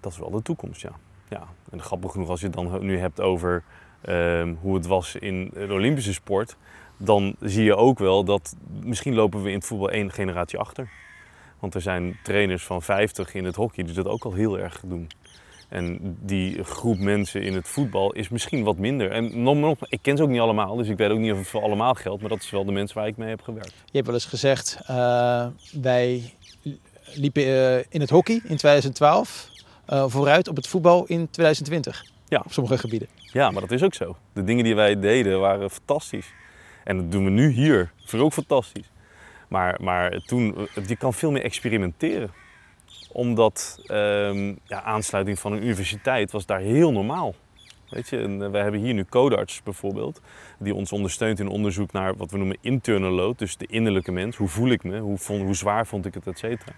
[0.00, 0.92] Dat is wel de toekomst, ja.
[1.28, 1.46] ja.
[1.70, 3.62] En grappig genoeg, als je het dan nu hebt over
[4.00, 6.56] ehm, hoe het was in de Olympische sport,
[6.96, 10.90] dan zie je ook wel dat misschien lopen we in het voetbal één generatie achter.
[11.62, 14.80] Want er zijn trainers van 50 in het hockey die dat ook al heel erg
[14.86, 15.08] doen.
[15.68, 19.10] En die groep mensen in het voetbal is misschien wat minder.
[19.10, 21.46] En nogmaals, ik ken ze ook niet allemaal, dus ik weet ook niet of het
[21.46, 22.20] voor allemaal geldt.
[22.20, 23.74] Maar dat is wel de mensen waar ik mee heb gewerkt.
[23.84, 25.46] Je hebt wel eens gezegd, uh,
[25.82, 26.34] wij
[27.14, 29.48] liepen uh, in het hockey in 2012
[29.88, 32.04] uh, vooruit op het voetbal in 2020.
[32.28, 32.42] Ja.
[32.44, 33.08] Op sommige gebieden.
[33.16, 34.16] Ja, maar dat is ook zo.
[34.32, 36.32] De dingen die wij deden waren fantastisch.
[36.84, 37.92] En dat doen we nu hier.
[38.00, 38.91] Dat is ook fantastisch.
[39.52, 42.30] Maar, maar toen, je kan veel meer experimenteren.
[43.12, 47.34] Omdat um, ja, aansluiting van een universiteit was daar heel normaal.
[47.88, 50.20] Weet je, en we hebben hier nu Codarts bijvoorbeeld,
[50.58, 54.36] die ons ondersteunt in onderzoek naar wat we noemen internal load, dus de innerlijke mens.
[54.36, 54.98] Hoe voel ik me?
[54.98, 56.72] Hoe, vond, hoe zwaar vond ik het, et cetera.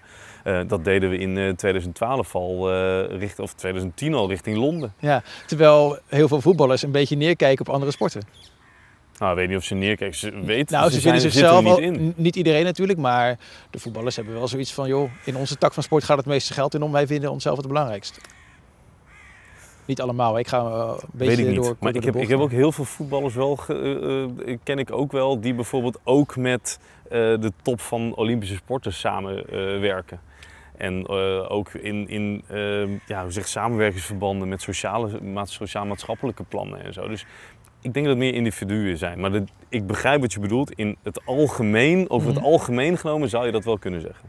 [0.44, 2.72] Uh, dat deden we in uh, 2012 al,
[3.12, 4.92] uh, of 2010 al richting Londen.
[4.98, 8.22] Ja, terwijl heel veel voetballers een beetje neerkijken op andere sporten.
[9.24, 10.18] Nou, ik weet niet of ze neerkijken.
[10.18, 12.12] Ze weten, nou, ze, ze zijn, zichzelf zitten niet in.
[12.16, 13.38] niet iedereen natuurlijk, maar
[13.70, 16.52] de voetballers hebben wel zoiets van, joh, in onze tak van sport gaat het meeste
[16.52, 16.92] geld in om.
[16.92, 18.20] Wij vinden onszelf het belangrijkst.
[19.84, 21.56] Niet allemaal, ik ga uh, een beetje Weet ik niet.
[21.56, 21.76] door.
[21.80, 24.78] maar door ik heb, ik heb ook heel veel voetballers wel, ge- uh, uh, ken
[24.78, 30.20] ik ook wel, die bijvoorbeeld ook met uh, de top van Olympische sporters samenwerken.
[30.76, 31.08] En
[31.48, 32.44] ook in, in
[33.06, 37.08] ja, hoe zeg, samenwerkingsverbanden met sociale, sociaal-maatschappelijke plannen en zo.
[37.08, 37.26] Dus
[37.84, 39.20] ik denk dat het meer individuen zijn.
[39.20, 40.70] Maar de, ik begrijp wat je bedoelt.
[40.72, 42.36] In het algemeen, over Mhm.
[42.36, 44.28] het algemeen genomen, zou je dat wel kunnen zeggen.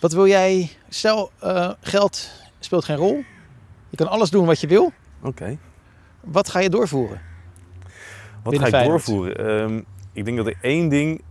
[0.00, 0.70] Wat wil jij?
[0.88, 3.24] Stel, uh, geld speelt geen rol.
[3.88, 4.84] Je kan alles doen wat je wil.
[4.84, 5.28] Oké.
[5.28, 5.58] Okay.
[6.20, 7.20] Wat ga je doorvoeren?
[8.42, 9.06] Wat ga ik Feyenoord?
[9.06, 9.62] doorvoeren?
[9.62, 11.22] Um, ik denk dat er één ding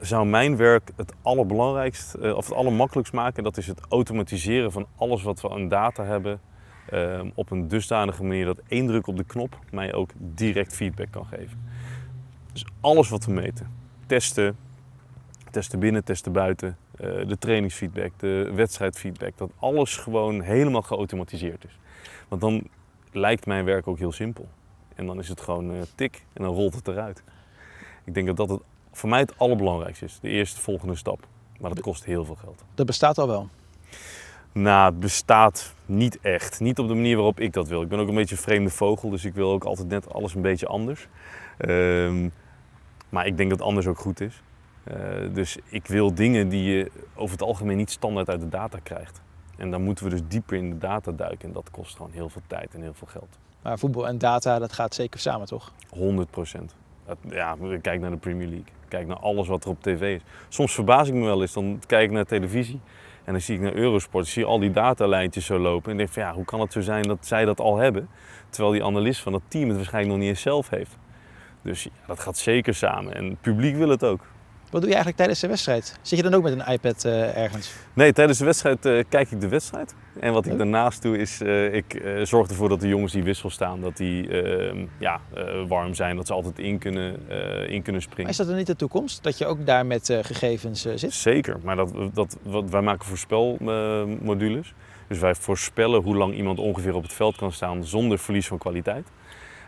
[0.00, 3.42] zou mijn werk het allerbelangrijkst uh, of het allermakkelijkst maken.
[3.42, 6.40] Dat is het automatiseren van alles wat we aan data hebben.
[6.92, 11.10] Uh, op een dusdanige manier dat één druk op de knop mij ook direct feedback
[11.10, 11.72] kan geven.
[12.52, 13.70] Dus alles wat we meten.
[14.06, 14.56] Testen,
[15.50, 16.76] testen binnen, testen buiten.
[17.00, 19.36] Uh, de trainingsfeedback, de wedstrijdfeedback.
[19.36, 21.78] Dat alles gewoon helemaal geautomatiseerd is.
[22.28, 22.68] Want dan
[23.12, 24.48] lijkt mijn werk ook heel simpel.
[24.94, 27.22] En dan is het gewoon uh, tik en dan rolt het eruit.
[28.04, 28.60] Ik denk dat dat het
[28.92, 30.18] voor mij het allerbelangrijkste is.
[30.20, 31.26] De eerste volgende stap.
[31.60, 32.64] Maar dat kost heel veel geld.
[32.74, 33.48] Dat bestaat al wel.
[34.54, 36.60] Nou, het bestaat niet echt.
[36.60, 37.82] Niet op de manier waarop ik dat wil.
[37.82, 40.34] Ik ben ook een beetje een vreemde vogel, dus ik wil ook altijd net alles
[40.34, 41.08] een beetje anders.
[41.58, 42.32] Um,
[43.08, 44.42] maar ik denk dat anders ook goed is.
[44.88, 48.78] Uh, dus ik wil dingen die je over het algemeen niet standaard uit de data
[48.82, 49.20] krijgt.
[49.56, 51.48] En dan moeten we dus dieper in de data duiken.
[51.48, 53.38] En dat kost gewoon heel veel tijd en heel veel geld.
[53.62, 55.72] Maar voetbal en data, dat gaat zeker samen, toch?
[55.88, 56.74] 100 procent.
[57.28, 58.72] Ja, kijk naar de Premier League.
[58.88, 60.22] Kijk naar alles wat er op tv is.
[60.48, 61.52] Soms verbaas ik me wel eens.
[61.52, 62.80] Dan kijk ik naar televisie.
[63.24, 65.90] En dan zie ik naar Eurosport, zie al die datalijntjes zo lopen.
[65.90, 68.08] En denk van ja, hoe kan het zo zijn dat zij dat al hebben?
[68.48, 70.98] Terwijl die analist van dat team het waarschijnlijk nog niet eens zelf heeft.
[71.62, 73.14] Dus ja, dat gaat zeker samen.
[73.14, 74.20] En het publiek wil het ook.
[74.74, 75.98] Wat doe je eigenlijk tijdens de wedstrijd?
[76.02, 77.72] Zit je dan ook met een iPad uh, ergens?
[77.92, 79.94] Nee, tijdens de wedstrijd uh, kijk ik de wedstrijd.
[80.20, 83.50] En wat ik daarnaast doe is, uh, ik zorg ervoor dat de jongens die wissel
[83.50, 85.20] staan, dat die ehm, ja,
[85.68, 86.16] warm zijn.
[86.16, 87.28] Dat ze altijd in kunnen,
[87.68, 88.22] in kunnen springen.
[88.22, 89.22] Maar is dat dan niet de toekomst?
[89.22, 91.12] Dat je ook daar met gegevens zit?
[91.12, 94.74] Zeker, maar dat, dat, wat, wij maken voorspelmodules.
[95.08, 98.58] dus wij voorspellen hoe lang iemand ongeveer op het veld kan staan zonder verlies van
[98.58, 99.08] kwaliteit.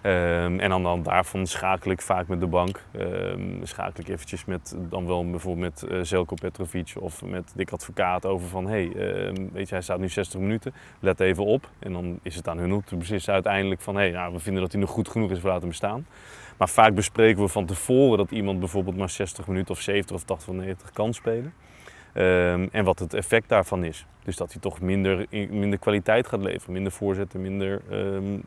[0.02, 2.82] Um, en dan, dan daarvan schakel ik vaak met de bank.
[2.98, 7.70] Um, schakel ik eventjes met, dan wel bijvoorbeeld met uh, Zelko Petrovic of met Dick
[7.70, 8.66] Advocaat over van...
[8.66, 11.70] hey, um, weet je, hij staat nu 60 minuten, let even op.
[11.78, 13.94] En dan is het aan hun om te beslissen uiteindelijk van...
[13.94, 16.06] hé, hey, nou, we vinden dat hij nog goed genoeg is, we laten hem staan.
[16.56, 20.24] Maar vaak bespreken we van tevoren dat iemand bijvoorbeeld maar 60 minuten of 70 of
[20.24, 21.52] 80 of 90 kan spelen.
[22.18, 24.06] Um, en wat het effect daarvan is.
[24.24, 28.42] Dus dat hij toch minder, minder kwaliteit gaat leveren, minder voorzetten, minder um,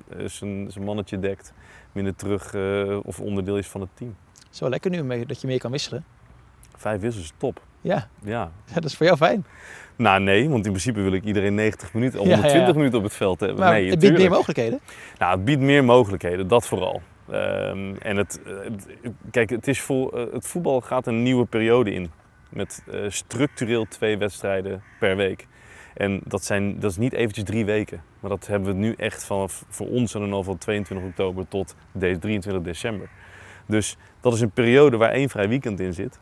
[0.68, 1.54] zijn mannetje dekt,
[1.92, 4.16] minder terug uh, of onderdeel is van het team.
[4.60, 6.06] Wel lekker nu dat je meer kan wisselen.
[6.76, 7.62] Vijf wissels is top.
[7.82, 8.08] Ja.
[8.24, 8.52] ja.
[8.66, 8.74] ja.
[8.74, 9.46] Dat is voor jou fijn.
[9.96, 12.74] Nou nee, want in principe wil ik iedereen 90 minuten, 120 ja, ja.
[12.74, 13.60] minuten op het veld hebben.
[13.60, 14.80] Maar nee, het biedt meer mogelijkheden?
[15.18, 17.02] Nou, het biedt meer mogelijkheden, dat vooral.
[17.32, 18.88] Um, en het, het,
[19.32, 22.12] kijk, het, is voor, het voetbal gaat een nieuwe periode in
[22.50, 25.47] met uh, structureel twee wedstrijden per week.
[25.93, 28.02] En dat, zijn, dat is niet eventjes drie weken.
[28.20, 31.47] Maar dat hebben we nu echt vanaf voor ons en dan al van 22 oktober
[31.47, 33.10] tot 23 december.
[33.66, 36.20] Dus dat is een periode waar één vrij weekend in zit.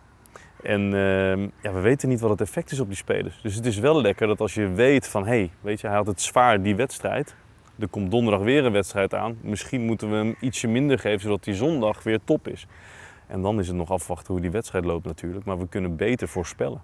[0.64, 3.40] En uh, ja, we weten niet wat het effect is op die spelers.
[3.42, 5.24] Dus het is wel lekker dat als je weet van...
[5.24, 7.36] hé, hey, weet je, hij had het zwaar die wedstrijd.
[7.80, 9.38] Er komt donderdag weer een wedstrijd aan.
[9.42, 12.68] Misschien moeten we hem ietsje minder geven, zodat die zondag weer top is.
[13.28, 15.46] En dan is het nog afwachten hoe die wedstrijd loopt natuurlijk.
[15.46, 16.82] Maar we kunnen beter voorspellen.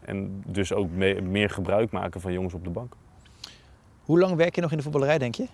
[0.00, 2.94] En dus ook me meer gebruik maken van jongens op de bank.
[4.02, 5.46] Hoe lang werk je nog in de voetballerij, denk je?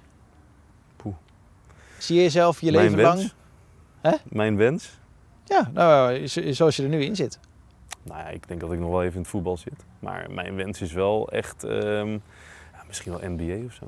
[0.97, 1.15] Poeh.
[1.99, 3.21] Zie je jezelf je Mijn leven wens.
[3.21, 3.33] lang?
[4.01, 4.13] Hè?
[4.29, 4.99] Mijn wens?
[5.45, 7.39] Ja, nou, zoals je er nu in zit.
[8.03, 9.85] Nou ja, ik denk dat ik nog wel even in het voetbal zit.
[9.99, 12.11] Maar mijn wens is wel echt, um,
[12.73, 13.85] ja, misschien wel NBA of zo.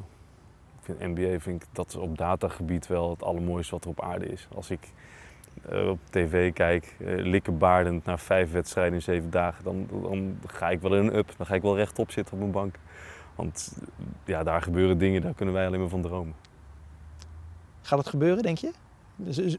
[0.79, 4.27] Ik vind NBA vind ik dat op datagebied wel het allermooiste wat er op aarde
[4.27, 4.49] is.
[4.55, 4.81] Als ik
[5.89, 10.81] op tv kijk, uh, likkerbaardend naar vijf wedstrijden in zeven dagen, dan, dan ga ik
[10.81, 11.35] wel in een up.
[11.37, 12.75] Dan ga ik wel rechtop zitten op mijn bank.
[13.35, 13.79] Want
[14.25, 16.35] ja, daar gebeuren dingen, daar kunnen wij alleen maar van dromen.
[17.83, 18.71] Gaat het gebeuren, denk je?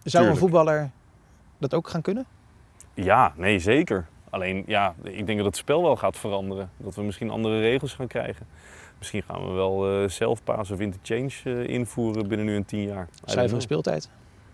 [0.03, 0.91] Zou een voetballer
[1.57, 2.25] dat ook gaan kunnen?
[2.93, 4.07] Ja, nee, zeker.
[4.29, 6.69] Alleen, ja, ik denk dat het spel wel gaat veranderen.
[6.77, 8.45] Dat we misschien andere regels gaan krijgen.
[8.97, 13.07] Misschien gaan we wel eh zelfpaas of interchange eh, invoeren binnen nu een tien jaar.
[13.23, 13.61] Zuivere know.
[13.61, 14.09] speeltijd.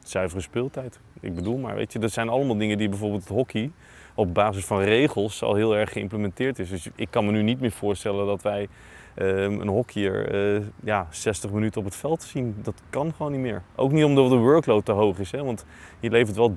[0.09, 0.99] Zuivere speeltijd.
[1.19, 3.71] Ik bedoel, maar weet je, dat zijn allemaal dingen die bijvoorbeeld het hockey
[4.15, 6.69] op basis van regels al heel erg geïmplementeerd is.
[6.69, 8.67] Dus ik kan me nu niet meer voorstellen dat wij
[9.13, 12.55] ehm, een hockeyer eh, ja, 60 minuten op het veld zien.
[12.61, 13.61] Dat kan gewoon niet meer.
[13.75, 15.43] Ook niet omdat de workload te hoog is, hè?
[15.43, 15.65] want
[15.99, 16.53] je levert wel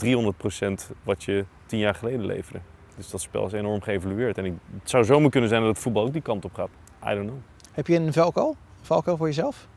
[0.91, 2.61] 300% wat je tien jaar geleden leverde.
[2.97, 4.39] Dus dat spel is enorm geëvolueerd.
[4.39, 6.71] En ik, het zou zomaar kunnen zijn dat het voetbal ook die kant op gaat.
[7.05, 7.39] I don't know.
[7.73, 8.49] Heb je een valkuil?
[8.49, 9.69] Een valkuil voor jezelf?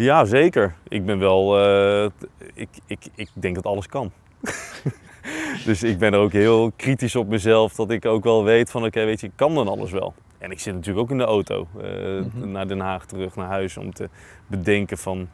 [0.00, 0.74] Ja, zeker.
[0.88, 1.58] Ik ben wel.
[1.58, 2.10] eh,
[2.54, 4.10] ik, ik, ik denk dat alles kan.
[5.66, 7.74] dus ik ben er ook heel kritisch op mezelf.
[7.74, 10.14] Dat ik ook wel weet van oké, weet je, ik kan dan alles wel.
[10.38, 11.90] En ik zit natuurlijk ook in de auto eh,
[12.34, 12.50] Mhm.
[12.50, 14.08] naar Den Haag terug naar huis om te
[14.46, 15.28] bedenken van.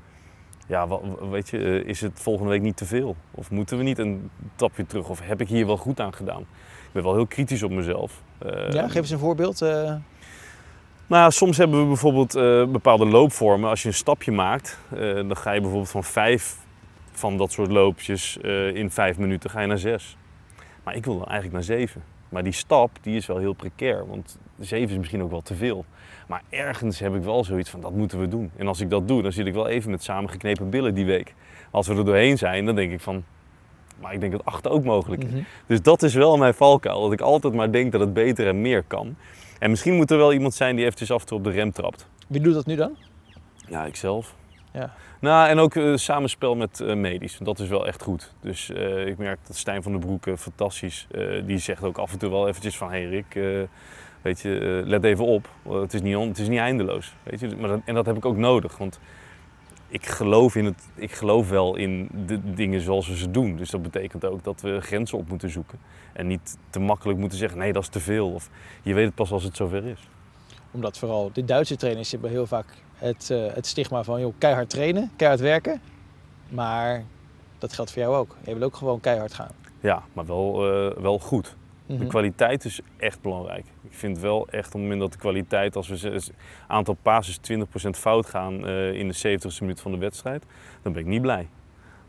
[0.69, 3.17] Ja, wa- wa- weet je, eh, is het volgende week niet te veel?
[3.31, 5.09] Of moeten we niet een tapje terug?
[5.09, 6.41] Of heb ik hier wel goed aan gedaan?
[6.41, 8.23] Ik ben wel heel kritisch op mezelf.
[8.71, 9.63] Ja, geef eens een voorbeeld.
[11.07, 13.71] Nou, soms hebben we bijvoorbeeld eh, bepaalde loopvormen.
[13.71, 16.57] Als je een stapje maakt, eh, dan ga je bijvoorbeeld van vijf
[17.11, 20.17] van dat soort loopjes eh, in vijf minuten ga je naar zes.
[20.85, 22.03] Maar ik wil dan eigenlijk naar zeven.
[22.29, 25.55] Maar die stap die is wel heel precair, want zeven is misschien ook wel te
[25.55, 25.85] veel.
[26.29, 28.51] Maar ergens heb ik wel zoiets van, dat moeten we doen.
[28.57, 31.35] En als ik dat doe, dan zit ik wel even met samengeknepen billen die week.
[31.71, 33.25] Als we er doorheen zijn, dan denk ik van,
[34.01, 35.31] maar ik denk dat acht ook mogelijk is.
[35.31, 35.43] Mhm.
[35.67, 37.03] Dus dat is wel mijn valkuil.
[37.03, 39.17] Dat ik altijd maar denk dat het beter en meer kan.
[39.59, 41.73] En misschien moet er wel iemand zijn die eventjes af en toe op de rem
[41.73, 42.09] trapt.
[42.29, 42.97] Wie doet dat nu dan?
[43.69, 44.35] Ja, ikzelf.
[44.73, 44.95] Ja.
[45.21, 47.39] Nou, en ook eh, samenspel met eh, medisch.
[47.43, 48.33] Dat is wel echt goed.
[48.41, 51.07] Dus eh, ik merk dat Stijn van den Broek, fantastisch,
[51.45, 52.91] die zegt ook af en toe wel eventjes van...
[52.91, 53.69] Hé hey Rick,
[54.23, 55.49] weet je, let even op.
[55.69, 57.15] Het, is niet on- het is niet eindeloos.
[57.23, 57.49] Weet je?
[57.59, 58.79] Maar dat, en dat heb ik ook nodig.
[58.79, 59.01] Want
[59.89, 63.57] ik geloof, in het, ik geloof wel in de dingen zoals we ze doen.
[63.57, 65.79] Dus dat betekent ook dat we grenzen op moeten zoeken.
[66.13, 68.33] En niet te makkelijk moeten zeggen, nee, dat is te veel.
[68.33, 68.51] Of
[68.83, 70.09] je weet het pas als het zover is.
[70.71, 74.71] Omdat vooral de Duitse trainers hebben heel vaak het, eh, het stigma van joh, keihard
[74.71, 75.81] trainen, keihard werken.
[76.49, 77.05] Maar
[77.59, 78.37] dat geldt voor jou ook.
[78.45, 79.51] Je wil ook gewoon keihard gaan.
[79.81, 81.57] Ja, maar wel, eh, wel goed.
[81.87, 82.07] De Mhm.
[82.07, 83.65] kwaliteit is echt belangrijk.
[83.91, 86.33] Ik vind wel echt op het moment dat de kwaliteit, als we het
[86.67, 90.45] aantal passes 20% fout gaan eh, in de 70ste minuut van de wedstrijd,
[90.83, 91.49] dan ben ik niet blij.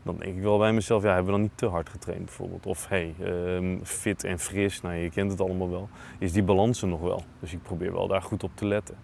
[0.02, 2.66] Dan denk ik wel bij mezelf, ja, hebben we dan niet te hard getraind bijvoorbeeld?
[2.66, 5.88] Of hey, ehm, fit en fris, nou je kent het allemaal wel.
[6.18, 7.22] Is die balans er nog wel?
[7.40, 8.96] Dus ik probeer wel daar goed op te letten.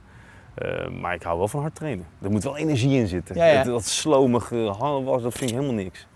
[0.55, 2.07] Eh, maar ik hou wel van hard trainen.
[2.23, 3.37] Er moet wel energie in zitten.
[3.37, 3.63] Ja, ja.
[3.63, 4.57] Dat, dat slomige
[5.05, 6.07] was, dat vind ik helemaal niks.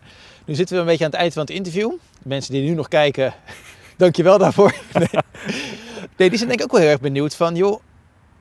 [0.44, 1.90] Nu zitten we een beetje aan het eind van het interview.
[2.22, 3.34] De mensen die nu nog kijken,
[3.96, 4.74] dankjewel daarvoor.
[4.92, 5.08] Nee.
[6.18, 7.80] nee, die zijn denk ik ook wel heel erg benieuwd van, joh,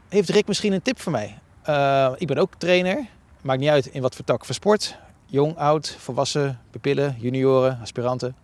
[0.10, 1.40] heeft Rick misschien een tip voor mij?
[1.64, 3.06] Eh, ik ben ook trainer.
[3.42, 4.98] Maakt niet uit in wat voor tak van sport.
[5.26, 8.36] Jong, oud, volwassen, pupillen, junioren, aspiranten.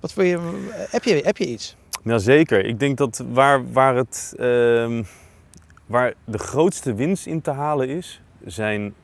[0.00, 1.76] Wat voor je, heb, je, heb je iets?
[2.04, 2.64] Ja, zeker.
[2.64, 5.02] Ik denk dat waar, waar, het, ehm,
[5.86, 8.94] waar de grootste winst in te halen is, zijn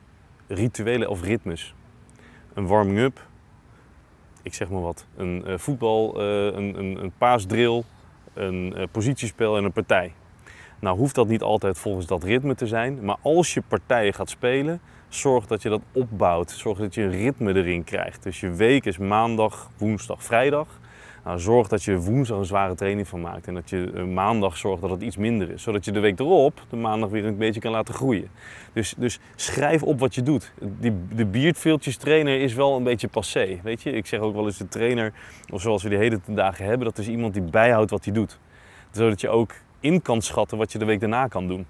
[0.49, 1.75] rituelen of ritmes.
[2.55, 3.27] Een warming-up,
[4.43, 7.83] ik zeg maar wat, een eh, voetbal, eh, een, een, een paasdrill,
[8.35, 10.13] een eh, positiespel en een partij.
[10.79, 14.31] Nou hoeft dat niet altijd volgens dat ritme te zijn, maar als je partijen gaat
[14.31, 16.51] spelen, zorg dat je dat opbouwt.
[16.51, 18.23] Zorg dat je een ritme erin krijgt.
[18.23, 20.81] Dus je week is maandag, woensdag, vrijdag.
[21.25, 23.47] Nou, zorg dat je woensdag een zware training van maakt.
[23.47, 25.63] En dat je eh, maandag zorgt dat het iets minder is.
[25.63, 28.29] Zodat je de week erop de maandag weer een beetje kan laten groeien.
[28.73, 30.53] Dus, dus schrijf op wat je doet.
[30.61, 33.61] Die, de biertveeltjes trainer is wel een beetje passé.
[33.63, 33.93] Weet je?
[33.93, 35.13] Ik zeg ook wel eens de trainer,
[35.53, 38.39] of zoals we die hele dagen hebben, dat is iemand die bijhoudt wat hij doet.
[38.91, 41.67] Zodat je ook in kan schatten wat je de week daarna kan doen.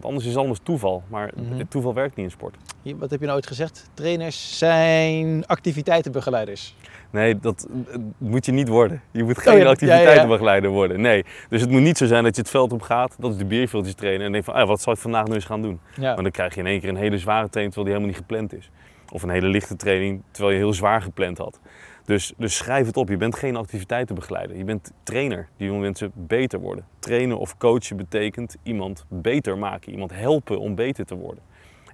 [0.00, 1.02] Want anders is alles toeval.
[1.08, 1.58] Maar Mhm.
[1.58, 2.56] het toeval werkt niet in sport.
[2.98, 3.90] Wat heb je nou ooit gezegd?
[3.94, 6.74] Trainers zijn activiteitenbegeleiders.
[7.10, 9.02] Nee, dat eh, moet je niet worden.
[9.10, 9.70] Je moet Oh geen ja, ja, ja.
[9.70, 11.00] activiteitenbegeleider worden.
[11.00, 11.24] Nee.
[11.48, 13.44] Dus het moet niet zo zijn dat je het veld op gaat, dat is de
[13.44, 15.80] bierveeltjes trainen en denkt van, ah, wat zal ik vandaag nu eens gaan doen?
[16.00, 18.16] Maar dan krijg je in één keer een hele zware training terwijl die helemaal niet
[18.48, 18.70] gepland is.
[19.12, 21.60] Of een hele lichte training terwijl je heel zwaar gepland had.
[22.08, 23.08] Dus, dus schrijf het op.
[23.08, 24.56] Je bent geen activiteitenbegeleider.
[24.56, 25.48] Je bent trainer.
[25.56, 26.86] Die wil mensen beter worden.
[26.98, 29.92] Trainen of coachen betekent iemand beter maken.
[29.92, 31.42] Iemand helpen om beter te worden.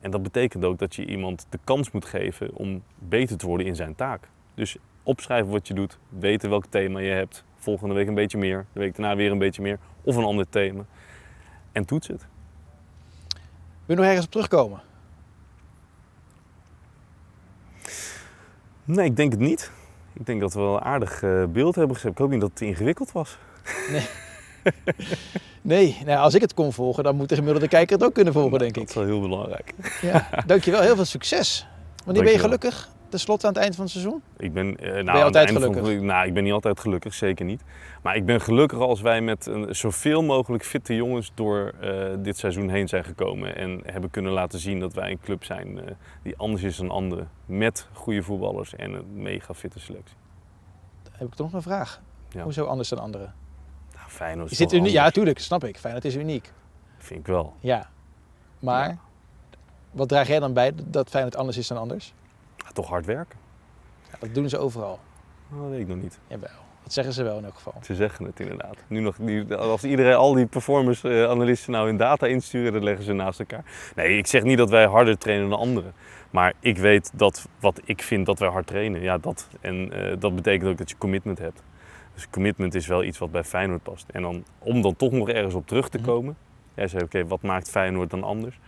[0.01, 3.67] En dat betekent ook dat je iemand de kans moet geven om beter te worden
[3.67, 4.29] in zijn taak.
[4.55, 5.99] Dus opschrijven wat je doet.
[6.09, 7.45] Weten welk thema je hebt.
[7.57, 8.67] Volgende week een beetje meer.
[8.73, 9.79] De week daarna weer een beetje meer.
[10.03, 10.85] Of een ander thema.
[11.73, 12.27] En toets het.
[13.87, 14.83] Wil je nog ergens op terugkomen?
[18.85, 19.73] Nee, ik denk het niet.
[20.15, 22.11] Ik denk dat we wel een aardig eh, beeld hebben gezet.
[22.11, 23.39] Ik hoop niet dat het ingewikkeld was.
[25.63, 28.33] Nee, nou, als ik het kon volgen, dan moet de gemiddelde kijker het ook kunnen
[28.33, 28.89] volgen, denk Dat ik.
[28.89, 29.73] is wel heel belangrijk.
[30.03, 30.81] Ja, dankjewel.
[30.81, 31.67] Heel veel succes.
[32.05, 32.89] Wanneer ben je gelukkig?
[33.15, 34.23] Ten slotte aan het eind van het seizoen?
[34.37, 37.63] Ik ben, eh, nou, altijd einde van- nou, ik ben niet altijd gelukkig, zeker niet.
[38.03, 42.37] Maar ik ben gelukkig als wij met een, zoveel mogelijk fitte jongens door eh, dit
[42.39, 43.57] seizoen heen zijn gekomen.
[43.57, 46.91] En hebben kunnen laten zien dat wij een club zijn eh, die anders is dan
[46.91, 47.31] anderen.
[47.47, 50.17] Met goede voetballers en een mega fitte selectie.
[51.13, 52.01] Heb ik toch nog een vraag?
[52.29, 52.43] Ja.
[52.43, 53.35] Hoezo anders dan anderen?
[53.95, 54.91] Nou, Feyenoord is Is dit?
[54.91, 55.77] Ja, tuurlijk, snap ik.
[55.79, 56.53] Fijn, het is uniek.
[56.99, 57.55] Vind ik wel.
[57.61, 57.89] Ja.
[58.59, 58.99] Maar, Ja.
[59.91, 62.15] wat draag jij dan bij dat Feyenoord anders is dan anders?
[62.65, 63.39] Ja, toch hard werken?
[64.11, 64.99] Ja, dat doen ze overal.
[65.49, 66.19] Nou, dat weet ik nog niet.
[66.27, 66.51] Jawel.
[66.83, 67.75] Dat zeggen ze wel in elk geval.
[67.83, 68.77] Ze zeggen het inderdaad.
[68.87, 69.17] Nu nog,
[69.59, 73.65] als iedereen al die performance-analisten nou hun data insturen, dan leggen ze naast elkaar.
[73.97, 75.93] Nee, ik zeg niet dat wij harder trainen dan anderen.
[76.31, 79.49] Maar ik weet dat wat ik vind dat wij hard trainen, ja, dat.
[79.61, 81.63] En eh, dat betekent ook dat je commitment hebt.
[82.15, 84.07] Dus commitment is wel iets wat bij Feyenoord past.
[84.11, 86.07] En dan, om dan toch nog ergens op terug te Mhm.
[86.07, 86.37] komen.
[86.75, 88.59] Jij zei, oké, wat maakt Feyenoord dan anders?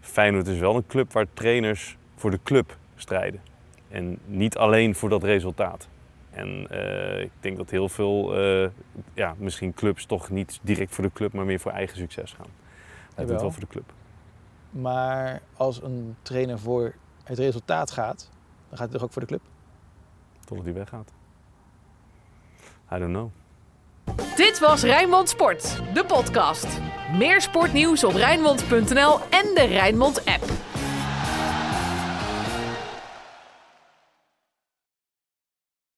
[0.00, 3.40] Feyenoord is wel een club waar trainers voor de club strijden.
[3.88, 5.88] En niet alleen voor dat resultaat.
[6.30, 8.70] En eh, ik denk dat heel veel, eh,
[9.14, 12.50] ja, misschien clubs toch niet direct voor de club, maar meer voor eigen succes gaan.
[13.14, 13.92] Hij doet wel voor de club.
[14.70, 16.94] Maar als een trainer voor
[17.24, 18.30] het resultaat gaat,
[18.68, 19.40] dan gaat hij toch ook voor de club?
[20.44, 21.12] Totdat hij weggaat.
[22.92, 23.30] I don't know.
[24.36, 26.80] Dit was Rijnmond Sport, de podcast.
[27.12, 30.44] Meer sportnieuws op Rijnmond.nl en de Rijnmond app.